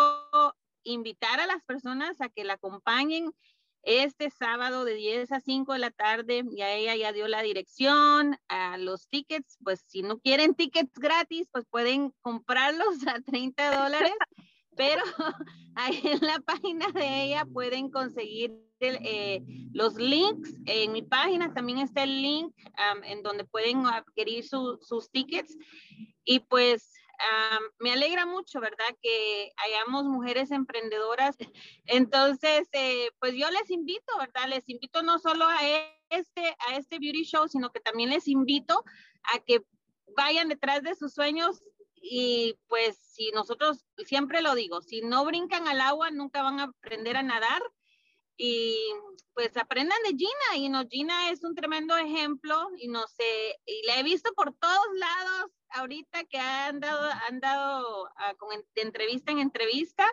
invitar 0.84 1.40
a 1.40 1.48
las 1.48 1.64
personas 1.64 2.20
a 2.20 2.30
que 2.30 2.44
la 2.44 2.54
acompañen 2.54 3.34
este 3.86 4.30
sábado 4.30 4.84
de 4.84 4.96
10 4.96 5.32
a 5.32 5.40
5 5.40 5.74
de 5.74 5.80
la 5.80 5.92
tarde. 5.92 6.44
Ya 6.52 6.72
ella 6.74 6.96
ya 6.96 7.14
dio 7.14 7.28
la 7.28 7.42
dirección 7.42 8.38
a 8.48 8.78
los 8.78 9.08
tickets. 9.08 9.58
Pues 9.64 9.84
si 9.88 10.02
no 10.02 10.20
quieren 10.20 10.56
tickets 10.56 10.94
gratis, 10.96 11.48
pues 11.52 11.66
pueden 11.70 12.14
comprarlos 12.22 13.08
a 13.08 13.22
30 13.22 13.84
dólares. 13.84 14.14
Pero 14.76 15.02
ahí 15.76 16.02
en 16.04 16.20
la 16.22 16.40
página 16.40 16.88
de 16.92 17.24
ella 17.24 17.46
pueden 17.46 17.90
conseguir 17.90 18.52
eh, 18.80 19.44
los 19.72 19.96
links. 19.96 20.54
En 20.66 20.92
mi 20.92 21.02
página 21.02 21.54
también 21.54 21.80
está 21.80 22.04
el 22.04 22.22
link 22.22 22.54
en 23.04 23.24
donde 23.24 23.46
pueden 23.46 23.86
adquirir 23.86 24.44
sus 24.44 25.10
tickets. 25.12 25.58
Y 26.24 26.40
pues 26.40 26.92
me 27.80 27.92
alegra 27.92 28.26
mucho, 28.26 28.60
¿verdad? 28.60 28.96
Que 29.02 29.52
hayamos 29.58 30.06
mujeres 30.06 30.52
emprendedoras. 30.52 31.36
Entonces, 31.86 32.68
eh, 32.72 33.12
pues 33.20 33.34
yo 33.36 33.50
les 33.52 33.70
invito, 33.70 34.18
¿verdad? 34.20 34.48
Les 34.48 34.68
invito 34.70 35.04
no 35.04 35.20
solo 35.20 35.46
a 35.46 35.60
este, 36.10 36.56
a 36.68 36.78
este 36.78 37.00
beauty 37.00 37.24
show, 37.24 37.48
sino 37.48 37.72
que 37.72 37.80
también 37.80 38.10
les 38.10 38.28
invito 38.28 38.84
a 39.34 39.40
que 39.40 39.64
vayan 40.16 40.50
detrás 40.50 40.84
de 40.84 40.96
sus 40.96 41.14
sueños 41.14 41.62
y 41.96 42.56
pues 42.68 42.98
si 42.98 43.32
nosotros, 43.32 43.86
siempre 44.06 44.42
lo 44.42 44.54
digo, 44.54 44.82
si 44.82 45.02
no 45.02 45.26
brincan 45.26 45.68
al 45.68 45.82
agua, 45.82 46.12
nunca 46.12 46.44
van 46.44 46.60
a 46.60 46.64
aprender 46.66 47.18
a 47.18 47.24
nadar 47.24 47.62
y 48.38 48.78
pues 49.34 49.56
aprendan 49.58 49.98
de 50.04 50.10
Gina 50.10 50.58
y 50.58 50.70
no 50.70 50.86
Gina 50.88 51.32
es 51.32 51.44
un 51.44 51.56
tremendo 51.56 51.96
ejemplo 51.98 52.70
y 52.78 52.88
no 52.90 53.08
sé 53.08 53.58
y 53.66 53.86
la 53.88 54.00
he 54.00 54.04
visto 54.04 54.34
por 54.34 54.54
todos 54.54 54.86
lados 54.94 55.52
ahorita 55.76 56.24
que 56.26 56.40
han 56.40 56.80
dado 56.80 57.10
han 57.28 57.40
dado 57.40 58.10
ah, 58.16 58.34
con, 58.36 58.50
de 58.76 58.82
entrevista 58.82 59.32
en 59.32 59.40
entrevista 59.40 60.08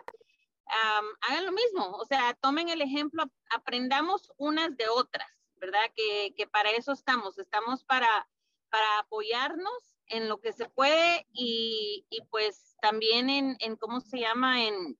hagan 1.21 1.45
lo 1.45 1.51
mismo 1.51 1.91
o 1.91 2.05
sea 2.05 2.33
tomen 2.35 2.69
el 2.69 2.81
ejemplo 2.81 3.23
aprendamos 3.49 4.31
unas 4.37 4.75
de 4.77 4.87
otras 4.87 5.29
verdad 5.55 5.91
que, 5.95 6.33
que 6.35 6.47
para 6.47 6.71
eso 6.71 6.91
estamos 6.91 7.37
estamos 7.37 7.83
para 7.83 8.27
para 8.69 8.99
apoyarnos 8.99 9.97
en 10.07 10.27
lo 10.27 10.39
que 10.39 10.51
se 10.51 10.67
puede 10.69 11.27
y, 11.31 12.05
y 12.09 12.21
pues 12.29 12.75
también 12.81 13.29
en, 13.29 13.55
en 13.59 13.75
cómo 13.75 13.99
se 14.01 14.19
llama 14.19 14.63
en 14.63 14.97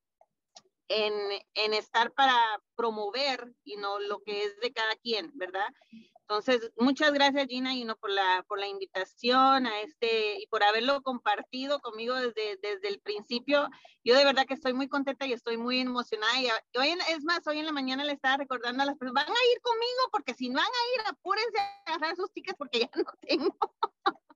en, 0.90 1.14
en, 1.56 1.74
estar 1.74 2.12
para 2.14 2.62
promover 2.76 3.54
y 3.64 3.78
no 3.78 4.00
lo 4.00 4.22
que 4.22 4.44
es 4.44 4.60
de 4.60 4.72
cada 4.74 4.96
quien, 4.98 5.32
¿verdad? 5.34 5.68
Entonces, 6.28 6.72
muchas 6.78 7.12
gracias 7.12 7.48
Gina 7.48 7.74
y 7.74 7.84
no 7.84 7.98
por 7.98 8.10
la, 8.10 8.46
por 8.48 8.58
la 8.58 8.68
invitación 8.68 9.68
a 9.68 9.82
este 9.82 10.40
y 10.40 10.48
por 10.48 10.64
haberlo 10.64 11.02
compartido 11.02 11.80
conmigo 11.82 12.16
desde, 12.16 12.58
desde 12.62 12.88
el 12.88 13.02
principio. 13.02 13.70
Yo 14.06 14.16
de 14.16 14.24
verdad 14.24 14.46
que 14.46 14.54
estoy 14.54 14.74
muy 14.74 14.88
contenta 14.88 15.26
y 15.28 15.34
estoy 15.34 15.58
muy 15.58 15.82
emocionada. 15.82 16.40
Y 16.40 16.48
hoy, 16.78 16.98
es 17.10 17.24
más, 17.26 17.46
hoy 17.46 17.60
en 17.60 17.66
la 17.66 17.74
mañana 17.74 18.06
le 18.06 18.14
estaba 18.14 18.38
recordando 18.38 18.84
a 18.84 18.86
las 18.86 18.98
personas, 18.98 19.26
van 19.26 19.36
a 19.36 19.52
ir 19.54 19.62
conmigo 19.62 20.02
porque 20.12 20.34
si 20.34 20.50
no 20.50 20.60
van 20.60 20.66
a 20.66 20.96
ir, 20.96 21.08
apúrense 21.08 21.60
a 21.60 21.94
agarrar 21.94 22.16
sus 22.16 22.32
tickets 22.32 22.58
porque 22.58 22.80
ya 22.80 22.90
no 22.96 23.12
tengo. 23.22 23.58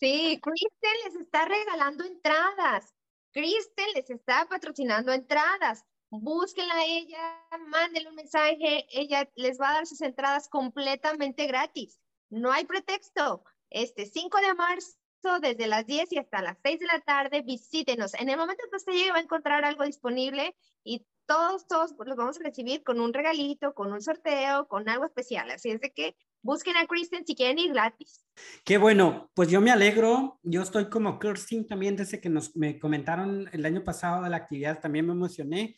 Sí, 0.00 0.40
Kristen 0.40 0.92
les 1.06 1.16
está 1.16 1.44
regalando 1.44 2.04
entradas. 2.04 2.94
Kristen 3.32 3.88
les 3.96 4.08
está 4.10 4.46
patrocinando 4.48 5.12
entradas 5.12 5.84
búsquenla 6.10 6.74
a 6.74 6.84
ella, 6.84 7.46
mándenle 7.68 8.08
un 8.08 8.14
mensaje, 8.14 8.86
ella 8.90 9.28
les 9.36 9.60
va 9.60 9.70
a 9.70 9.74
dar 9.74 9.86
sus 9.86 10.00
entradas 10.00 10.48
completamente 10.48 11.46
gratis. 11.46 11.98
No 12.30 12.52
hay 12.52 12.64
pretexto. 12.64 13.44
Este 13.70 14.06
5 14.06 14.38
de 14.40 14.54
marzo, 14.54 14.96
desde 15.40 15.66
las 15.66 15.86
10 15.86 16.12
y 16.12 16.18
hasta 16.18 16.42
las 16.42 16.56
6 16.62 16.80
de 16.80 16.86
la 16.86 17.00
tarde, 17.00 17.42
visítenos. 17.42 18.14
En 18.14 18.28
el 18.28 18.38
momento 18.38 18.64
que 18.70 18.76
usted 18.76 18.92
llegue 18.92 19.12
va 19.12 19.18
a 19.18 19.22
encontrar 19.22 19.64
algo 19.64 19.84
disponible 19.84 20.56
y 20.84 21.06
todos, 21.26 21.66
todos 21.66 21.94
los 22.06 22.16
vamos 22.16 22.40
a 22.40 22.44
recibir 22.44 22.82
con 22.82 23.00
un 23.00 23.12
regalito, 23.12 23.74
con 23.74 23.92
un 23.92 24.00
sorteo, 24.00 24.66
con 24.66 24.88
algo 24.88 25.04
especial. 25.04 25.50
Así 25.50 25.70
es 25.70 25.80
de 25.80 25.90
que 25.90 26.16
busquen 26.40 26.76
a 26.78 26.86
Kristen 26.86 27.26
si 27.26 27.34
quieren 27.34 27.58
ir 27.58 27.72
gratis. 27.72 28.24
Qué 28.64 28.78
bueno, 28.78 29.30
pues 29.34 29.50
yo 29.50 29.60
me 29.60 29.70
alegro. 29.70 30.40
Yo 30.42 30.62
estoy 30.62 30.88
como 30.88 31.18
Kristen 31.18 31.66
también 31.66 31.96
desde 31.96 32.20
que 32.20 32.30
nos 32.30 32.56
me 32.56 32.78
comentaron 32.78 33.48
el 33.52 33.66
año 33.66 33.84
pasado 33.84 34.22
de 34.22 34.30
la 34.30 34.38
actividad, 34.38 34.80
también 34.80 35.06
me 35.06 35.12
emocioné 35.12 35.76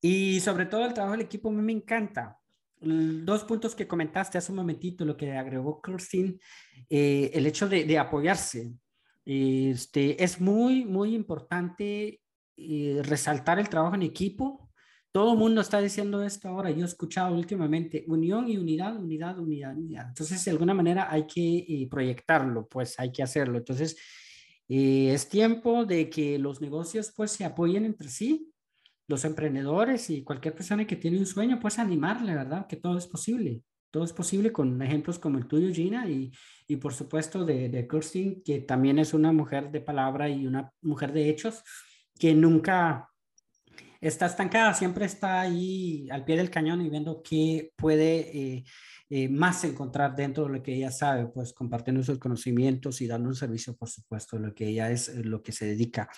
y 0.00 0.40
sobre 0.40 0.66
todo 0.66 0.84
el 0.84 0.94
trabajo 0.94 1.16
del 1.16 1.26
equipo 1.26 1.48
a 1.48 1.52
mí 1.52 1.62
me 1.62 1.72
encanta. 1.72 2.38
Dos 2.78 3.44
puntos 3.44 3.74
que 3.74 3.88
comentaste 3.88 4.36
hace 4.36 4.52
un 4.52 4.56
momentito, 4.56 5.04
lo 5.04 5.16
que 5.16 5.32
agregó 5.32 5.80
Christine, 5.80 6.38
eh, 6.90 7.30
el 7.32 7.46
hecho 7.46 7.68
de, 7.68 7.84
de, 7.84 7.98
apoyarse. 7.98 8.74
Este, 9.24 10.22
es 10.22 10.40
muy, 10.40 10.84
muy 10.84 11.14
importante 11.14 12.20
eh, 12.56 13.00
resaltar 13.02 13.58
el 13.58 13.68
trabajo 13.68 13.94
en 13.94 14.02
equipo. 14.02 14.70
Todo 15.10 15.32
el 15.32 15.38
mundo 15.38 15.62
está 15.62 15.80
diciendo 15.80 16.22
esto 16.22 16.48
ahora. 16.48 16.70
Yo 16.70 16.82
he 16.82 16.88
escuchado 16.88 17.34
últimamente 17.34 18.04
unión 18.08 18.46
y 18.48 18.58
unidad, 18.58 18.96
unidad, 18.96 19.38
unidad, 19.38 19.76
unidad. 19.76 20.08
Entonces, 20.08 20.44
de 20.44 20.50
alguna 20.50 20.74
manera 20.74 21.10
hay 21.10 21.26
que 21.26 21.56
eh, 21.56 21.88
proyectarlo, 21.90 22.68
pues 22.68 23.00
hay 23.00 23.10
que 23.10 23.22
hacerlo. 23.22 23.56
Entonces, 23.56 23.96
es 24.68 25.28
tiempo 25.28 25.86
de 25.86 26.10
que 26.10 26.38
los 26.38 26.60
negocios 26.60 27.12
pues 27.16 27.30
se 27.30 27.44
apoyen 27.44 27.84
entre 27.84 28.08
sí 28.08 28.52
los 29.08 29.24
emprendedores 29.24 30.10
y 30.10 30.24
cualquier 30.24 30.54
persona 30.54 30.86
que 30.86 30.96
tiene 30.96 31.18
un 31.18 31.26
sueño, 31.26 31.58
pues 31.60 31.78
animarle, 31.78 32.34
¿verdad? 32.34 32.66
Que 32.66 32.76
todo 32.76 32.98
es 32.98 33.06
posible. 33.06 33.62
Todo 33.90 34.04
es 34.04 34.12
posible 34.12 34.52
con 34.52 34.82
ejemplos 34.82 35.18
como 35.18 35.38
el 35.38 35.46
tuyo, 35.46 35.72
Gina, 35.72 36.08
y, 36.08 36.32
y 36.66 36.76
por 36.76 36.92
supuesto 36.92 37.44
de, 37.44 37.68
de 37.68 37.86
Kirsten, 37.86 38.42
que 38.42 38.60
también 38.60 38.98
es 38.98 39.14
una 39.14 39.32
mujer 39.32 39.70
de 39.70 39.80
palabra 39.80 40.28
y 40.28 40.46
una 40.46 40.72
mujer 40.82 41.12
de 41.12 41.30
hechos, 41.30 41.62
que 42.18 42.34
nunca 42.34 43.08
está 44.00 44.26
estancada, 44.26 44.74
siempre 44.74 45.06
está 45.06 45.40
ahí 45.40 46.08
al 46.10 46.24
pie 46.24 46.36
del 46.36 46.50
cañón 46.50 46.82
y 46.82 46.90
viendo 46.90 47.22
qué 47.22 47.72
puede 47.76 48.36
eh, 48.36 48.64
eh, 49.08 49.28
más 49.28 49.64
encontrar 49.64 50.14
dentro 50.14 50.44
de 50.44 50.50
lo 50.54 50.62
que 50.62 50.74
ella 50.74 50.90
sabe, 50.90 51.26
pues 51.28 51.52
compartiendo 51.52 52.02
sus 52.02 52.18
conocimientos 52.18 53.00
y 53.00 53.06
dando 53.06 53.28
un 53.28 53.34
servicio, 53.34 53.76
por 53.76 53.88
supuesto, 53.88 54.38
lo 54.38 54.54
que 54.54 54.68
ella 54.68 54.90
es, 54.90 55.14
lo 55.24 55.42
que 55.42 55.52
se 55.52 55.66
dedica. 55.66 56.08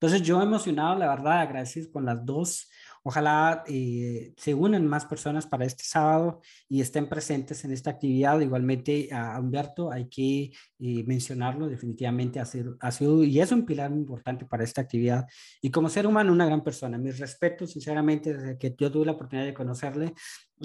Entonces 0.00 0.22
yo 0.22 0.40
emocionado, 0.40 0.96
la 0.96 1.08
verdad, 1.08 1.40
agradecido 1.40 1.90
con 1.90 2.04
las 2.04 2.24
dos. 2.24 2.70
Ojalá 3.08 3.64
eh, 3.66 4.34
se 4.36 4.52
unan 4.52 4.86
más 4.86 5.06
personas 5.06 5.46
para 5.46 5.64
este 5.64 5.82
sábado 5.82 6.42
y 6.68 6.82
estén 6.82 7.08
presentes 7.08 7.64
en 7.64 7.72
esta 7.72 7.88
actividad. 7.88 8.38
Igualmente 8.38 9.08
a 9.10 9.40
Humberto 9.40 9.90
hay 9.90 10.10
que 10.10 10.52
eh, 10.78 11.04
mencionarlo, 11.06 11.68
definitivamente 11.68 12.38
ha 12.38 12.44
sido, 12.44 13.24
y 13.24 13.40
es 13.40 13.50
un 13.50 13.64
pilar 13.64 13.88
muy 13.88 14.00
importante 14.00 14.44
para 14.44 14.62
esta 14.62 14.82
actividad. 14.82 15.26
Y 15.62 15.70
como 15.70 15.88
ser 15.88 16.06
humano, 16.06 16.34
una 16.34 16.44
gran 16.44 16.62
persona. 16.62 16.98
Mis 16.98 17.18
respetos, 17.18 17.72
sinceramente, 17.72 18.34
desde 18.34 18.58
que 18.58 18.74
yo 18.78 18.92
tuve 18.92 19.06
la 19.06 19.12
oportunidad 19.12 19.46
de 19.46 19.54
conocerle, 19.54 20.12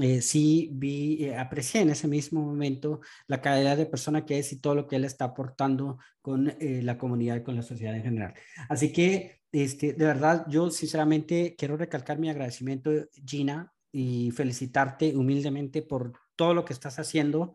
eh, 0.01 0.21
sí 0.21 0.69
vi, 0.73 1.23
eh, 1.23 1.38
aprecié 1.38 1.79
en 1.79 1.91
ese 1.91 2.10
mismo 2.10 2.41
momento 2.41 2.99
la 3.27 3.39
calidad 3.39 3.77
de 3.77 3.86
persona 3.86 4.25
que 4.25 4.39
es 4.39 4.51
y 4.51 4.60
todo 4.60 4.75
lo 4.75 4.86
que 4.86 4.97
él 4.97 5.06
está 5.06 5.23
aportando 5.23 5.97
con 6.21 6.53
la 6.60 6.97
comunidad 6.97 7.38
y 7.38 7.43
con 7.43 7.56
la 7.56 7.62
sociedad 7.62 7.95
en 7.95 8.03
general. 8.03 8.34
Así 8.67 8.91
que, 8.91 9.42
este, 9.53 9.93
de 9.93 10.05
verdad, 10.05 10.45
yo 10.49 10.69
sinceramente 10.69 11.55
quiero 11.57 11.77
recalcar 11.77 12.19
mi 12.19 12.29
agradecimiento, 12.29 12.91
Gina, 13.25 13.71
y 13.91 14.31
felicitarte 14.31 15.15
humildemente 15.15 15.81
por 15.81 16.13
todo 16.35 16.53
lo 16.53 16.65
que 16.65 16.73
estás 16.73 16.99
haciendo 16.99 17.53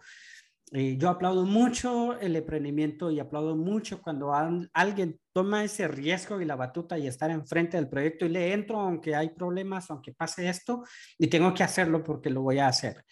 eh, 0.72 0.96
yo 0.98 1.08
aplaudo 1.08 1.46
mucho 1.46 2.18
el 2.20 2.36
emprendimiento 2.36 3.10
y 3.10 3.20
aplaudo 3.20 3.56
mucho 3.56 4.02
cuando 4.02 4.34
alguien 4.74 5.18
toma 5.32 5.64
ese 5.64 5.88
riesgo 5.88 6.40
y 6.40 6.44
la 6.44 6.56
batuta 6.56 6.98
y 6.98 7.06
estar 7.06 7.30
enfrente 7.30 7.78
del 7.78 7.88
proyecto 7.88 8.26
y 8.26 8.28
le 8.28 8.52
entro 8.52 8.78
aunque 8.78 9.14
hay 9.14 9.30
problemas, 9.30 9.90
aunque 9.90 10.12
pase 10.12 10.48
esto 10.48 10.84
y 11.16 11.28
tengo 11.28 11.54
que 11.54 11.62
hacerlo 11.62 12.04
porque 12.04 12.28
lo 12.28 12.42
voy 12.42 12.58
a 12.58 12.68
hacer. 12.68 13.04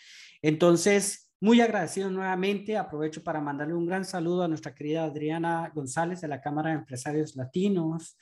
Entonces, 0.42 1.32
muy 1.40 1.60
agradecido 1.62 2.10
nuevamente. 2.10 2.76
Aprovecho 2.76 3.22
para 3.22 3.40
mandarle 3.40 3.74
un 3.74 3.86
gran 3.86 4.04
saludo 4.04 4.42
a 4.42 4.48
nuestra 4.48 4.74
querida 4.74 5.04
Adriana 5.04 5.70
González 5.74 6.20
de 6.20 6.28
la 6.28 6.42
Cámara 6.42 6.70
de 6.70 6.76
Empresarios 6.76 7.36
Latinos 7.36 8.18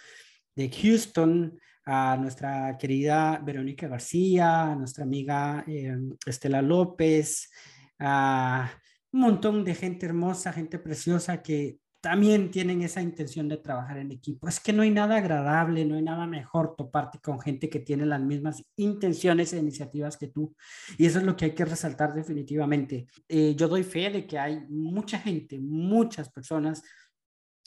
de 0.55 0.71
Houston, 0.71 1.59
a 1.87 2.17
nuestra 2.17 2.77
querida 2.79 3.41
Verónica 3.45 3.89
García, 3.89 4.73
a 4.73 4.75
nuestra 4.75 5.05
amiga 5.05 5.65
eh, 5.67 5.97
Estela 6.25 6.63
López, 6.63 7.51
a 7.99 8.71
un 9.13 9.21
montón 9.21 9.65
de 9.65 9.75
gente 9.75 10.07
hermosa, 10.07 10.53
gente 10.53 10.79
preciosa 10.79 11.43
que 11.43 11.79
también 12.01 12.51
tienen 12.51 12.83
esa 12.83 13.01
intención 13.01 13.49
de 13.49 13.57
trabajar 13.57 13.97
en 13.97 14.13
equipo. 14.13 14.47
Es 14.47 14.61
que 14.61 14.75
no 14.75 14.83
hay 14.83 14.91
nada 14.91 15.17
agradable, 15.17 15.87
no 15.87 15.95
hay 15.95 16.03
nada 16.03 16.27
mejor 16.27 16.77
toparte 16.77 17.19
con 17.19 17.41
gente 17.41 17.71
que 17.71 17.81
tiene 17.81 18.05
las 18.05 18.21
mismas 18.21 18.63
intenciones 18.77 19.55
e 19.55 19.59
iniciativas 19.59 20.19
que 20.19 20.29
tú. 20.29 20.55
Y 20.99 21.07
eso 21.07 21.19
es 21.19 21.25
lo 21.25 21.35
que 21.35 21.47
hay 21.47 21.55
que 21.55 21.65
resaltar 21.65 22.13
definitivamente. 22.13 23.07
Eh, 23.27 23.55
yo 23.57 23.69
doy 23.69 23.85
fe 23.85 24.11
de 24.11 24.27
que 24.27 24.39
hay 24.39 24.67
mucha 24.69 25.19
gente, 25.19 25.59
muchas 25.59 26.29
personas 26.29 26.83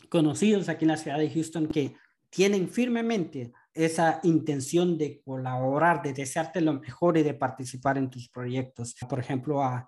conocidos 0.10 0.70
aquí 0.70 0.86
en 0.86 0.90
la 0.90 0.98
ciudad 0.98 1.18
de 1.18 1.32
Houston 1.32 1.68
que 1.68 1.96
tienen 2.38 2.70
firmemente 2.70 3.52
esa 3.74 4.20
intención 4.22 4.96
de 4.96 5.24
colaborar, 5.26 6.04
de 6.04 6.14
desearte 6.14 6.62
lo 6.62 6.74
mejor 6.74 7.18
y 7.18 7.24
de 7.24 7.34
participar 7.34 7.98
en 7.98 8.12
tus 8.12 8.30
proyectos. 8.30 8.96
Por 9.10 9.20
ejemplo, 9.20 9.64
a, 9.64 9.88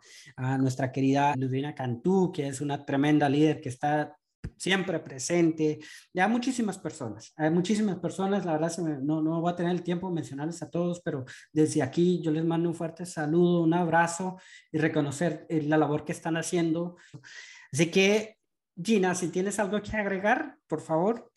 nuestra 0.58 0.92
querida 0.92 1.36
Ludvina 1.36 1.76
Cantú, 1.76 2.32
que 2.32 2.48
es 2.48 2.60
una 2.60 2.84
tremenda 2.84 3.30
líder 3.30 3.62
que 3.62 3.70
está 3.70 4.18
siempre 4.58 4.98
presente, 5.00 5.78
ya 6.12 6.28
muchísimas 6.28 6.80
personas, 6.80 7.34
hay 7.36 7.52
muchísimas 7.52 8.00
personas, 8.00 8.46
la 8.46 8.54
verdad 8.54 8.76
no, 9.00 9.22
no 9.22 9.42
voy 9.42 9.52
a 9.54 9.56
tener 9.56 9.72
el 9.72 9.84
tiempo 9.84 10.10
de 10.10 10.16
mencionarles 10.16 10.64
a 10.64 10.72
todos, 10.72 11.02
pero 11.06 11.26
desde 11.54 11.84
aquí 11.84 12.20
yo 12.24 12.32
les 12.32 12.44
mando 12.44 12.68
un 12.68 12.76
fuerte 12.76 13.06
saludo, 13.06 13.62
un 13.62 13.76
abrazo 13.76 14.40
y 14.72 14.80
reconocer 14.80 15.46
eh, 15.50 15.62
la 15.62 15.78
labor 15.78 16.04
que 16.04 16.14
están 16.14 16.36
haciendo. 16.36 16.98
Así 17.72 17.92
que, 17.92 18.38
Gina, 18.82 19.14
si 19.14 19.28
tienes 19.28 19.60
algo 19.60 19.80
que 19.84 19.96
agregar, 19.96 20.58
por 20.68 20.82
favor. 20.82 21.29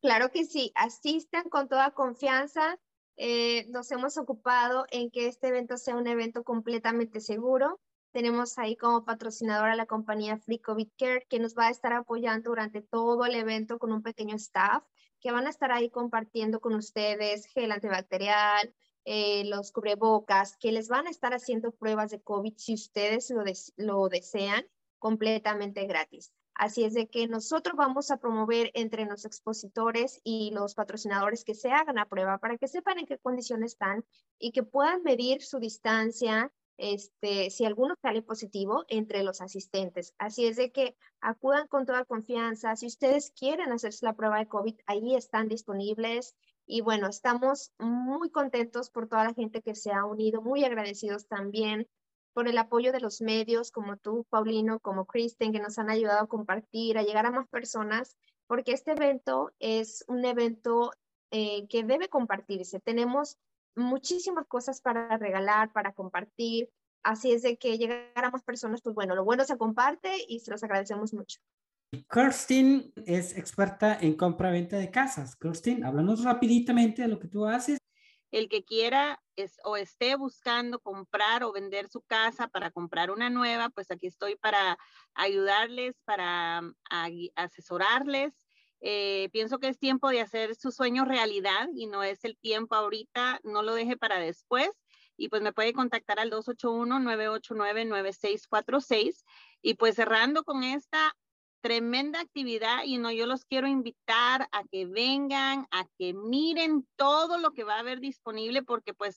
Claro 0.00 0.30
que 0.30 0.44
sí, 0.44 0.72
asistan 0.74 1.48
con 1.48 1.68
toda 1.68 1.92
confianza. 1.92 2.78
Eh, 3.16 3.66
nos 3.68 3.90
hemos 3.92 4.18
ocupado 4.18 4.84
en 4.90 5.10
que 5.10 5.26
este 5.28 5.48
evento 5.48 5.76
sea 5.76 5.96
un 5.96 6.06
evento 6.06 6.42
completamente 6.42 7.20
seguro. 7.20 7.80
Tenemos 8.12 8.58
ahí 8.58 8.76
como 8.76 9.04
patrocinadora 9.04 9.76
la 9.76 9.86
compañía 9.86 10.38
Free 10.38 10.58
COVID 10.58 10.88
Care, 10.98 11.26
que 11.28 11.38
nos 11.38 11.54
va 11.54 11.68
a 11.68 11.70
estar 11.70 11.92
apoyando 11.92 12.50
durante 12.50 12.82
todo 12.82 13.24
el 13.24 13.34
evento 13.34 13.78
con 13.78 13.92
un 13.92 14.02
pequeño 14.02 14.34
staff, 14.36 14.82
que 15.20 15.32
van 15.32 15.46
a 15.46 15.50
estar 15.50 15.70
ahí 15.70 15.90
compartiendo 15.90 16.60
con 16.60 16.74
ustedes 16.74 17.46
gel 17.46 17.72
antibacterial, 17.72 18.74
eh, 19.04 19.44
los 19.44 19.70
cubrebocas, 19.70 20.56
que 20.56 20.72
les 20.72 20.88
van 20.88 21.06
a 21.06 21.10
estar 21.10 21.32
haciendo 21.32 21.70
pruebas 21.72 22.10
de 22.10 22.20
COVID 22.22 22.54
si 22.56 22.74
ustedes 22.74 23.30
lo, 23.30 23.44
lo 23.76 24.08
desean, 24.08 24.66
completamente 24.98 25.86
gratis. 25.86 26.32
Así 26.58 26.84
es 26.84 26.94
de 26.94 27.06
que 27.08 27.28
nosotros 27.28 27.76
vamos 27.76 28.10
a 28.10 28.16
promover 28.16 28.70
entre 28.72 29.04
los 29.04 29.26
expositores 29.26 30.20
y 30.24 30.50
los 30.52 30.74
patrocinadores 30.74 31.44
que 31.44 31.54
se 31.54 31.70
hagan 31.70 31.96
la 31.96 32.06
prueba 32.06 32.38
para 32.38 32.56
que 32.56 32.66
sepan 32.66 32.98
en 32.98 33.06
qué 33.06 33.18
condiciones 33.18 33.72
están 33.72 34.06
y 34.38 34.52
que 34.52 34.62
puedan 34.62 35.02
medir 35.02 35.42
su 35.42 35.58
distancia, 35.58 36.50
este, 36.78 37.50
si 37.50 37.66
alguno 37.66 37.94
sale 38.00 38.22
positivo 38.22 38.86
entre 38.88 39.22
los 39.22 39.42
asistentes. 39.42 40.14
Así 40.16 40.46
es 40.46 40.56
de 40.56 40.72
que 40.72 40.96
acudan 41.20 41.68
con 41.68 41.84
toda 41.84 42.06
confianza. 42.06 42.74
Si 42.74 42.86
ustedes 42.86 43.32
quieren 43.38 43.70
hacerse 43.70 44.06
la 44.06 44.14
prueba 44.14 44.38
de 44.38 44.48
COVID, 44.48 44.76
ahí 44.86 45.14
están 45.14 45.48
disponibles. 45.48 46.34
Y 46.64 46.80
bueno, 46.80 47.06
estamos 47.06 47.72
muy 47.78 48.30
contentos 48.30 48.88
por 48.88 49.08
toda 49.08 49.24
la 49.24 49.34
gente 49.34 49.60
que 49.60 49.74
se 49.74 49.92
ha 49.92 50.06
unido, 50.06 50.40
muy 50.40 50.64
agradecidos 50.64 51.26
también 51.28 51.86
por 52.36 52.48
el 52.48 52.58
apoyo 52.58 52.92
de 52.92 53.00
los 53.00 53.22
medios 53.22 53.70
como 53.70 53.96
tú, 53.96 54.26
Paulino, 54.28 54.78
como 54.80 55.06
Kristen, 55.06 55.54
que 55.54 55.58
nos 55.58 55.78
han 55.78 55.88
ayudado 55.88 56.20
a 56.20 56.26
compartir, 56.26 56.98
a 56.98 57.02
llegar 57.02 57.24
a 57.24 57.30
más 57.30 57.48
personas, 57.48 58.14
porque 58.46 58.72
este 58.72 58.92
evento 58.92 59.54
es 59.58 60.04
un 60.06 60.22
evento 60.22 60.92
eh, 61.30 61.66
que 61.68 61.82
debe 61.82 62.10
compartirse. 62.10 62.78
Tenemos 62.78 63.38
muchísimas 63.74 64.46
cosas 64.48 64.82
para 64.82 65.16
regalar, 65.16 65.72
para 65.72 65.94
compartir, 65.94 66.68
así 67.02 67.32
es 67.32 67.40
de 67.40 67.56
que 67.56 67.78
llegar 67.78 68.12
a 68.22 68.30
más 68.30 68.42
personas, 68.42 68.82
pues 68.82 68.94
bueno, 68.94 69.14
lo 69.14 69.24
bueno 69.24 69.46
se 69.46 69.56
comparte 69.56 70.12
y 70.28 70.40
se 70.40 70.50
los 70.50 70.62
agradecemos 70.62 71.14
mucho. 71.14 71.40
Kirsten 72.12 72.92
es 73.06 73.34
experta 73.38 73.96
en 73.98 74.14
compra-venta 74.14 74.76
de 74.76 74.90
casas. 74.90 75.36
Kirsten, 75.36 75.84
háblanos 75.84 76.22
rapiditamente 76.22 77.00
de 77.00 77.08
lo 77.08 77.18
que 77.18 77.28
tú 77.28 77.46
haces 77.46 77.78
el 78.30 78.48
que 78.48 78.64
quiera 78.64 79.20
es, 79.36 79.58
o 79.64 79.76
esté 79.76 80.16
buscando 80.16 80.80
comprar 80.80 81.44
o 81.44 81.52
vender 81.52 81.88
su 81.88 82.02
casa 82.02 82.48
para 82.48 82.70
comprar 82.70 83.10
una 83.10 83.30
nueva, 83.30 83.70
pues 83.70 83.90
aquí 83.90 84.06
estoy 84.06 84.36
para 84.36 84.78
ayudarles, 85.14 85.94
para 86.04 86.62
mm, 86.62 86.74
asesorarles. 87.34 88.34
Eh, 88.80 89.30
pienso 89.32 89.58
que 89.58 89.68
es 89.68 89.78
tiempo 89.78 90.10
de 90.10 90.20
hacer 90.20 90.54
su 90.54 90.70
sueño 90.70 91.04
realidad 91.04 91.68
y 91.74 91.86
no 91.86 92.02
es 92.02 92.24
el 92.24 92.36
tiempo 92.36 92.74
ahorita, 92.74 93.40
no 93.42 93.62
lo 93.62 93.74
deje 93.74 93.96
para 93.96 94.18
después. 94.18 94.70
Y 95.16 95.30
pues 95.30 95.40
me 95.40 95.52
puede 95.52 95.72
contactar 95.72 96.20
al 96.20 96.30
281-989-9646. 96.30 99.24
Y 99.62 99.74
pues 99.74 99.94
cerrando 99.94 100.44
con 100.44 100.62
esta 100.62 101.16
tremenda 101.66 102.20
actividad 102.20 102.84
y 102.84 102.96
no, 102.96 103.10
yo 103.10 103.26
los 103.26 103.44
quiero 103.44 103.66
invitar 103.66 104.48
a 104.52 104.62
que 104.70 104.86
vengan, 104.86 105.66
a 105.72 105.84
que 105.98 106.14
miren 106.14 106.86
todo 106.94 107.38
lo 107.38 107.50
que 107.50 107.64
va 107.64 107.74
a 107.74 107.80
haber 107.80 107.98
disponible, 107.98 108.62
porque 108.62 108.94
pues 108.94 109.16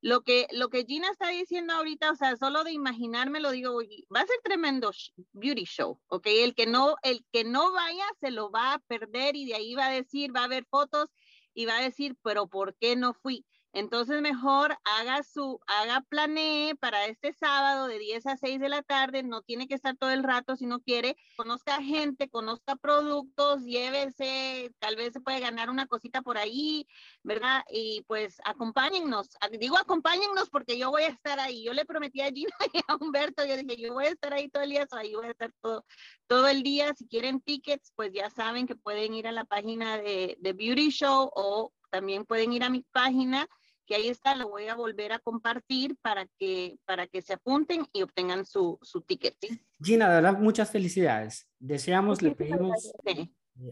lo 0.00 0.22
que, 0.22 0.46
lo 0.50 0.70
que 0.70 0.86
Gina 0.86 1.10
está 1.10 1.28
diciendo 1.28 1.74
ahorita, 1.74 2.10
o 2.10 2.16
sea, 2.16 2.38
solo 2.38 2.64
de 2.64 2.72
imaginarme 2.72 3.38
lo 3.38 3.50
digo, 3.50 3.74
va 4.14 4.20
a 4.20 4.26
ser 4.26 4.38
tremendo 4.42 4.92
beauty 5.32 5.64
show, 5.64 6.00
¿ok? 6.06 6.26
El 6.26 6.54
que 6.54 6.64
no, 6.64 6.96
el 7.02 7.22
que 7.32 7.44
no 7.44 7.70
vaya 7.70 8.06
se 8.18 8.30
lo 8.30 8.50
va 8.50 8.72
a 8.72 8.78
perder 8.78 9.36
y 9.36 9.44
de 9.44 9.56
ahí 9.56 9.74
va 9.74 9.88
a 9.88 9.92
decir, 9.92 10.34
va 10.34 10.40
a 10.40 10.44
haber 10.44 10.64
fotos 10.70 11.10
y 11.52 11.66
va 11.66 11.76
a 11.76 11.82
decir, 11.82 12.16
pero 12.22 12.48
¿por 12.48 12.76
qué 12.76 12.96
no 12.96 13.12
fui? 13.12 13.44
Entonces 13.72 14.20
mejor 14.20 14.76
haga 14.84 15.22
su, 15.22 15.60
haga 15.66 16.00
planee 16.08 16.74
para 16.74 17.06
este 17.06 17.32
sábado 17.32 17.86
de 17.86 17.98
10 18.00 18.26
a 18.26 18.36
6 18.36 18.58
de 18.58 18.68
la 18.68 18.82
tarde, 18.82 19.22
no 19.22 19.42
tiene 19.42 19.68
que 19.68 19.74
estar 19.74 19.96
todo 19.96 20.10
el 20.10 20.24
rato 20.24 20.56
si 20.56 20.66
no 20.66 20.80
quiere, 20.80 21.16
conozca 21.36 21.80
gente, 21.80 22.28
conozca 22.28 22.74
productos, 22.74 23.62
llévese, 23.64 24.74
tal 24.80 24.96
vez 24.96 25.12
se 25.12 25.20
puede 25.20 25.38
ganar 25.38 25.70
una 25.70 25.86
cosita 25.86 26.20
por 26.22 26.36
ahí, 26.36 26.86
¿verdad? 27.22 27.62
Y 27.70 28.02
pues 28.08 28.40
acompáñennos, 28.44 29.28
digo 29.60 29.78
acompáñennos 29.78 30.50
porque 30.50 30.76
yo 30.76 30.90
voy 30.90 31.04
a 31.04 31.08
estar 31.08 31.38
ahí, 31.38 31.62
yo 31.64 31.72
le 31.72 31.84
prometí 31.84 32.22
a 32.22 32.32
Gina 32.32 32.50
y 32.72 32.80
a 32.88 32.96
Humberto, 32.96 33.44
yo 33.44 33.56
dije, 33.56 33.76
yo 33.80 33.94
voy 33.94 34.06
a 34.06 34.10
estar 34.10 34.34
ahí 34.34 34.48
todo 34.48 34.64
el 34.64 34.70
día, 34.70 34.86
ahí 34.92 35.14
voy 35.14 35.26
a 35.26 35.30
estar 35.30 35.52
todo, 35.60 35.84
todo 36.26 36.48
el 36.48 36.64
día, 36.64 36.92
si 36.94 37.06
quieren 37.06 37.40
tickets, 37.40 37.92
pues 37.94 38.12
ya 38.12 38.30
saben 38.30 38.66
que 38.66 38.74
pueden 38.74 39.14
ir 39.14 39.28
a 39.28 39.32
la 39.32 39.44
página 39.44 39.96
de, 39.98 40.36
de 40.40 40.52
Beauty 40.52 40.90
Show 40.90 41.30
o 41.34 41.72
también 41.90 42.24
pueden 42.24 42.52
ir 42.52 42.64
a 42.64 42.70
mi 42.70 42.82
página 42.92 43.48
que 43.90 43.96
ahí 43.96 44.08
está, 44.08 44.36
lo 44.36 44.48
voy 44.48 44.68
a 44.68 44.76
volver 44.76 45.10
a 45.10 45.18
compartir 45.18 45.96
para 46.00 46.24
que, 46.38 46.78
para 46.84 47.08
que 47.08 47.22
se 47.22 47.32
apunten 47.32 47.88
y 47.92 48.02
obtengan 48.02 48.46
su, 48.46 48.78
su 48.82 49.00
ticket. 49.00 49.34
Gina, 49.82 50.08
de 50.08 50.14
verdad, 50.14 50.38
muchas 50.38 50.70
felicidades. 50.70 51.50
Deseamos, 51.58 52.22
le 52.22 52.36
pedimos 52.36 52.92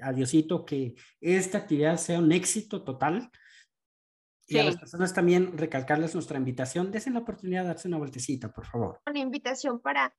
a 0.03 0.13
Diosito 0.13 0.65
que 0.65 0.97
esta 1.21 1.59
actividad 1.59 1.99
sea 1.99 2.19
un 2.19 2.33
éxito 2.33 2.83
total. 2.83 3.31
Y 4.49 4.59
a 4.59 4.65
las 4.65 4.77
personas 4.77 5.15
también 5.15 5.57
recalcarles 5.57 6.15
nuestra 6.15 6.37
invitación. 6.37 6.91
Desen 6.91 7.15
la 7.15 7.21
oportunidad 7.21 7.63
de 7.63 7.69
darse 7.69 7.87
una 7.87 7.99
vueltecita, 7.99 8.51
por 8.51 8.67
favor. 8.67 9.01
Una 9.07 9.21
invitación 9.21 9.79
para 9.79 10.17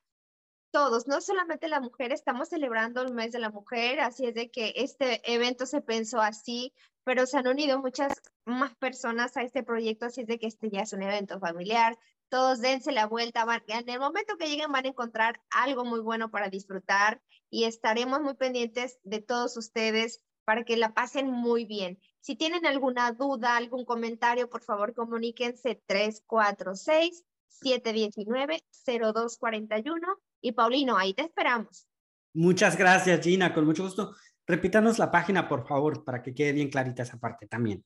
todos, 0.72 1.08
no 1.08 1.22
solamente 1.22 1.68
la 1.68 1.82
mujer, 1.82 2.12
estamos 2.12 2.50
celebrando 2.50 3.02
el 3.02 3.14
mes 3.14 3.32
de 3.32 3.40
la 3.40 3.50
mujer, 3.50 4.00
así 4.00 4.26
es 4.26 4.34
de 4.34 4.50
que 4.52 4.74
este 4.76 5.22
evento 5.32 5.66
se 5.66 5.82
pensó 5.82 6.22
así, 6.22 6.74
pero 7.04 7.26
se 7.26 7.38
han 7.38 7.48
unido 7.48 7.80
muchas 7.80 8.14
más 8.46 8.76
personas 8.76 9.36
a 9.38 9.44
este 9.44 9.64
proyecto, 9.64 10.06
así 10.06 10.22
es 10.22 10.28
de 10.28 10.38
que 10.40 10.48
este 10.48 10.70
ya 10.70 10.82
es 10.82 10.94
un 10.94 11.02
evento 11.02 11.40
familiar, 11.40 11.98
todos 12.30 12.62
dense 12.62 12.92
la 12.92 13.08
vuelta, 13.08 13.46
van, 13.46 13.64
en 13.68 13.90
el 13.90 14.00
momento 14.00 14.38
que 14.38 14.48
lleguen 14.48 14.72
van 14.72 14.86
a 14.86 14.90
encontrar 14.90 15.42
algo 15.50 15.86
muy 15.86 16.00
bueno 16.00 16.30
para 16.30 16.50
disfrutar 16.50 17.22
y 17.50 17.64
estaremos 17.64 18.22
muy 18.22 18.36
pendientes 18.36 19.00
de 19.04 19.22
todos 19.22 19.58
ustedes 19.58 20.22
para 20.46 20.64
que 20.64 20.78
la 20.78 20.94
pasen 20.94 21.30
muy 21.30 21.66
bien. 21.66 22.00
Si 22.22 22.36
tienen 22.36 22.66
alguna 22.66 23.12
duda, 23.12 23.56
algún 23.56 23.86
comentario, 23.86 24.50
por 24.50 24.64
favor 24.64 24.94
comuníquense 24.94 25.82
346 25.88 27.24
719 27.48 28.64
0241 28.86 30.20
y 30.42 30.52
Paulino, 30.52 30.98
ahí 30.98 31.14
te 31.14 31.22
esperamos. 31.24 31.88
Muchas 32.34 32.78
gracias, 32.78 33.22
Gina, 33.22 33.54
con 33.54 33.66
mucho 33.66 33.84
gusto. 33.84 34.16
Repítanos 34.46 35.00
la 35.00 35.12
página, 35.12 35.48
por 35.48 35.66
favor, 35.68 36.04
para 36.04 36.22
que 36.22 36.34
quede 36.34 36.52
bien 36.54 36.70
clarita 36.70 37.04
esa 37.04 37.20
parte 37.20 37.48
también. 37.48 37.84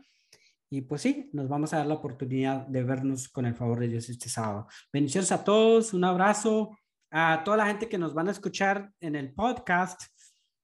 Y 0.74 0.82
pues 0.82 1.04
sí, 1.04 1.30
nos 1.34 1.48
vamos 1.48 1.72
a 1.72 1.78
dar 1.78 1.86
la 1.86 1.94
oportunidad 1.94 2.66
de 2.66 2.84
vernos 2.84 3.30
con 3.30 3.46
el 3.46 3.54
favor 3.54 3.80
de 3.80 3.90
Dios 3.90 4.10
este 4.10 4.28
sábado. 4.28 4.68
Bendiciones 4.92 5.32
a 5.32 5.44
todos, 5.44 5.94
un 5.94 6.04
abrazo 6.04 6.76
a 7.12 7.44
toda 7.46 7.58
la 7.58 7.68
gente 7.68 7.88
que 7.88 8.00
nos 8.00 8.16
van 8.16 8.28
a 8.28 8.32
escuchar 8.32 8.92
en 9.00 9.16
el 9.16 9.36
podcast. 9.36 10.02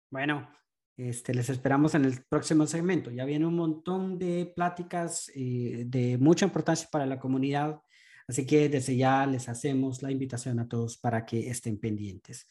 Bueno, 0.08 0.48
este, 0.96 1.34
les 1.34 1.50
esperamos 1.50 1.96
en 1.96 2.04
el 2.04 2.22
próximo 2.28 2.64
segmento. 2.68 3.11
Ya 3.11 3.24
viene 3.24 3.44
un 3.44 3.56
montón 3.56 4.20
de 4.20 4.52
pláticas 4.54 5.32
eh, 5.34 5.82
de 5.84 6.16
mucha 6.16 6.46
importancia 6.46 6.88
para 6.92 7.04
la 7.04 7.18
comunidad. 7.18 7.80
Así 8.28 8.46
que 8.46 8.68
desde 8.68 8.96
ya 8.96 9.26
les 9.26 9.48
hacemos 9.48 10.00
la 10.00 10.12
invitación 10.12 10.61
a 10.61 10.68
todos 10.68 10.96
para 10.96 11.26
que 11.26 11.50
estén 11.50 11.76
pendientes. 11.76 12.46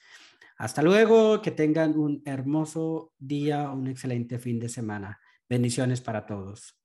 Hasta 0.58 0.82
luego, 0.82 1.42
que 1.42 1.52
tengan 1.52 1.98
un 1.98 2.22
hermoso 2.26 3.14
día, 3.18 3.72
un 3.72 3.88
excelente 3.88 4.38
fin 4.38 4.60
de 4.60 4.68
semana. 4.68 5.18
Bendiciones 5.48 6.02
para 6.02 6.26
todos. 6.26 6.78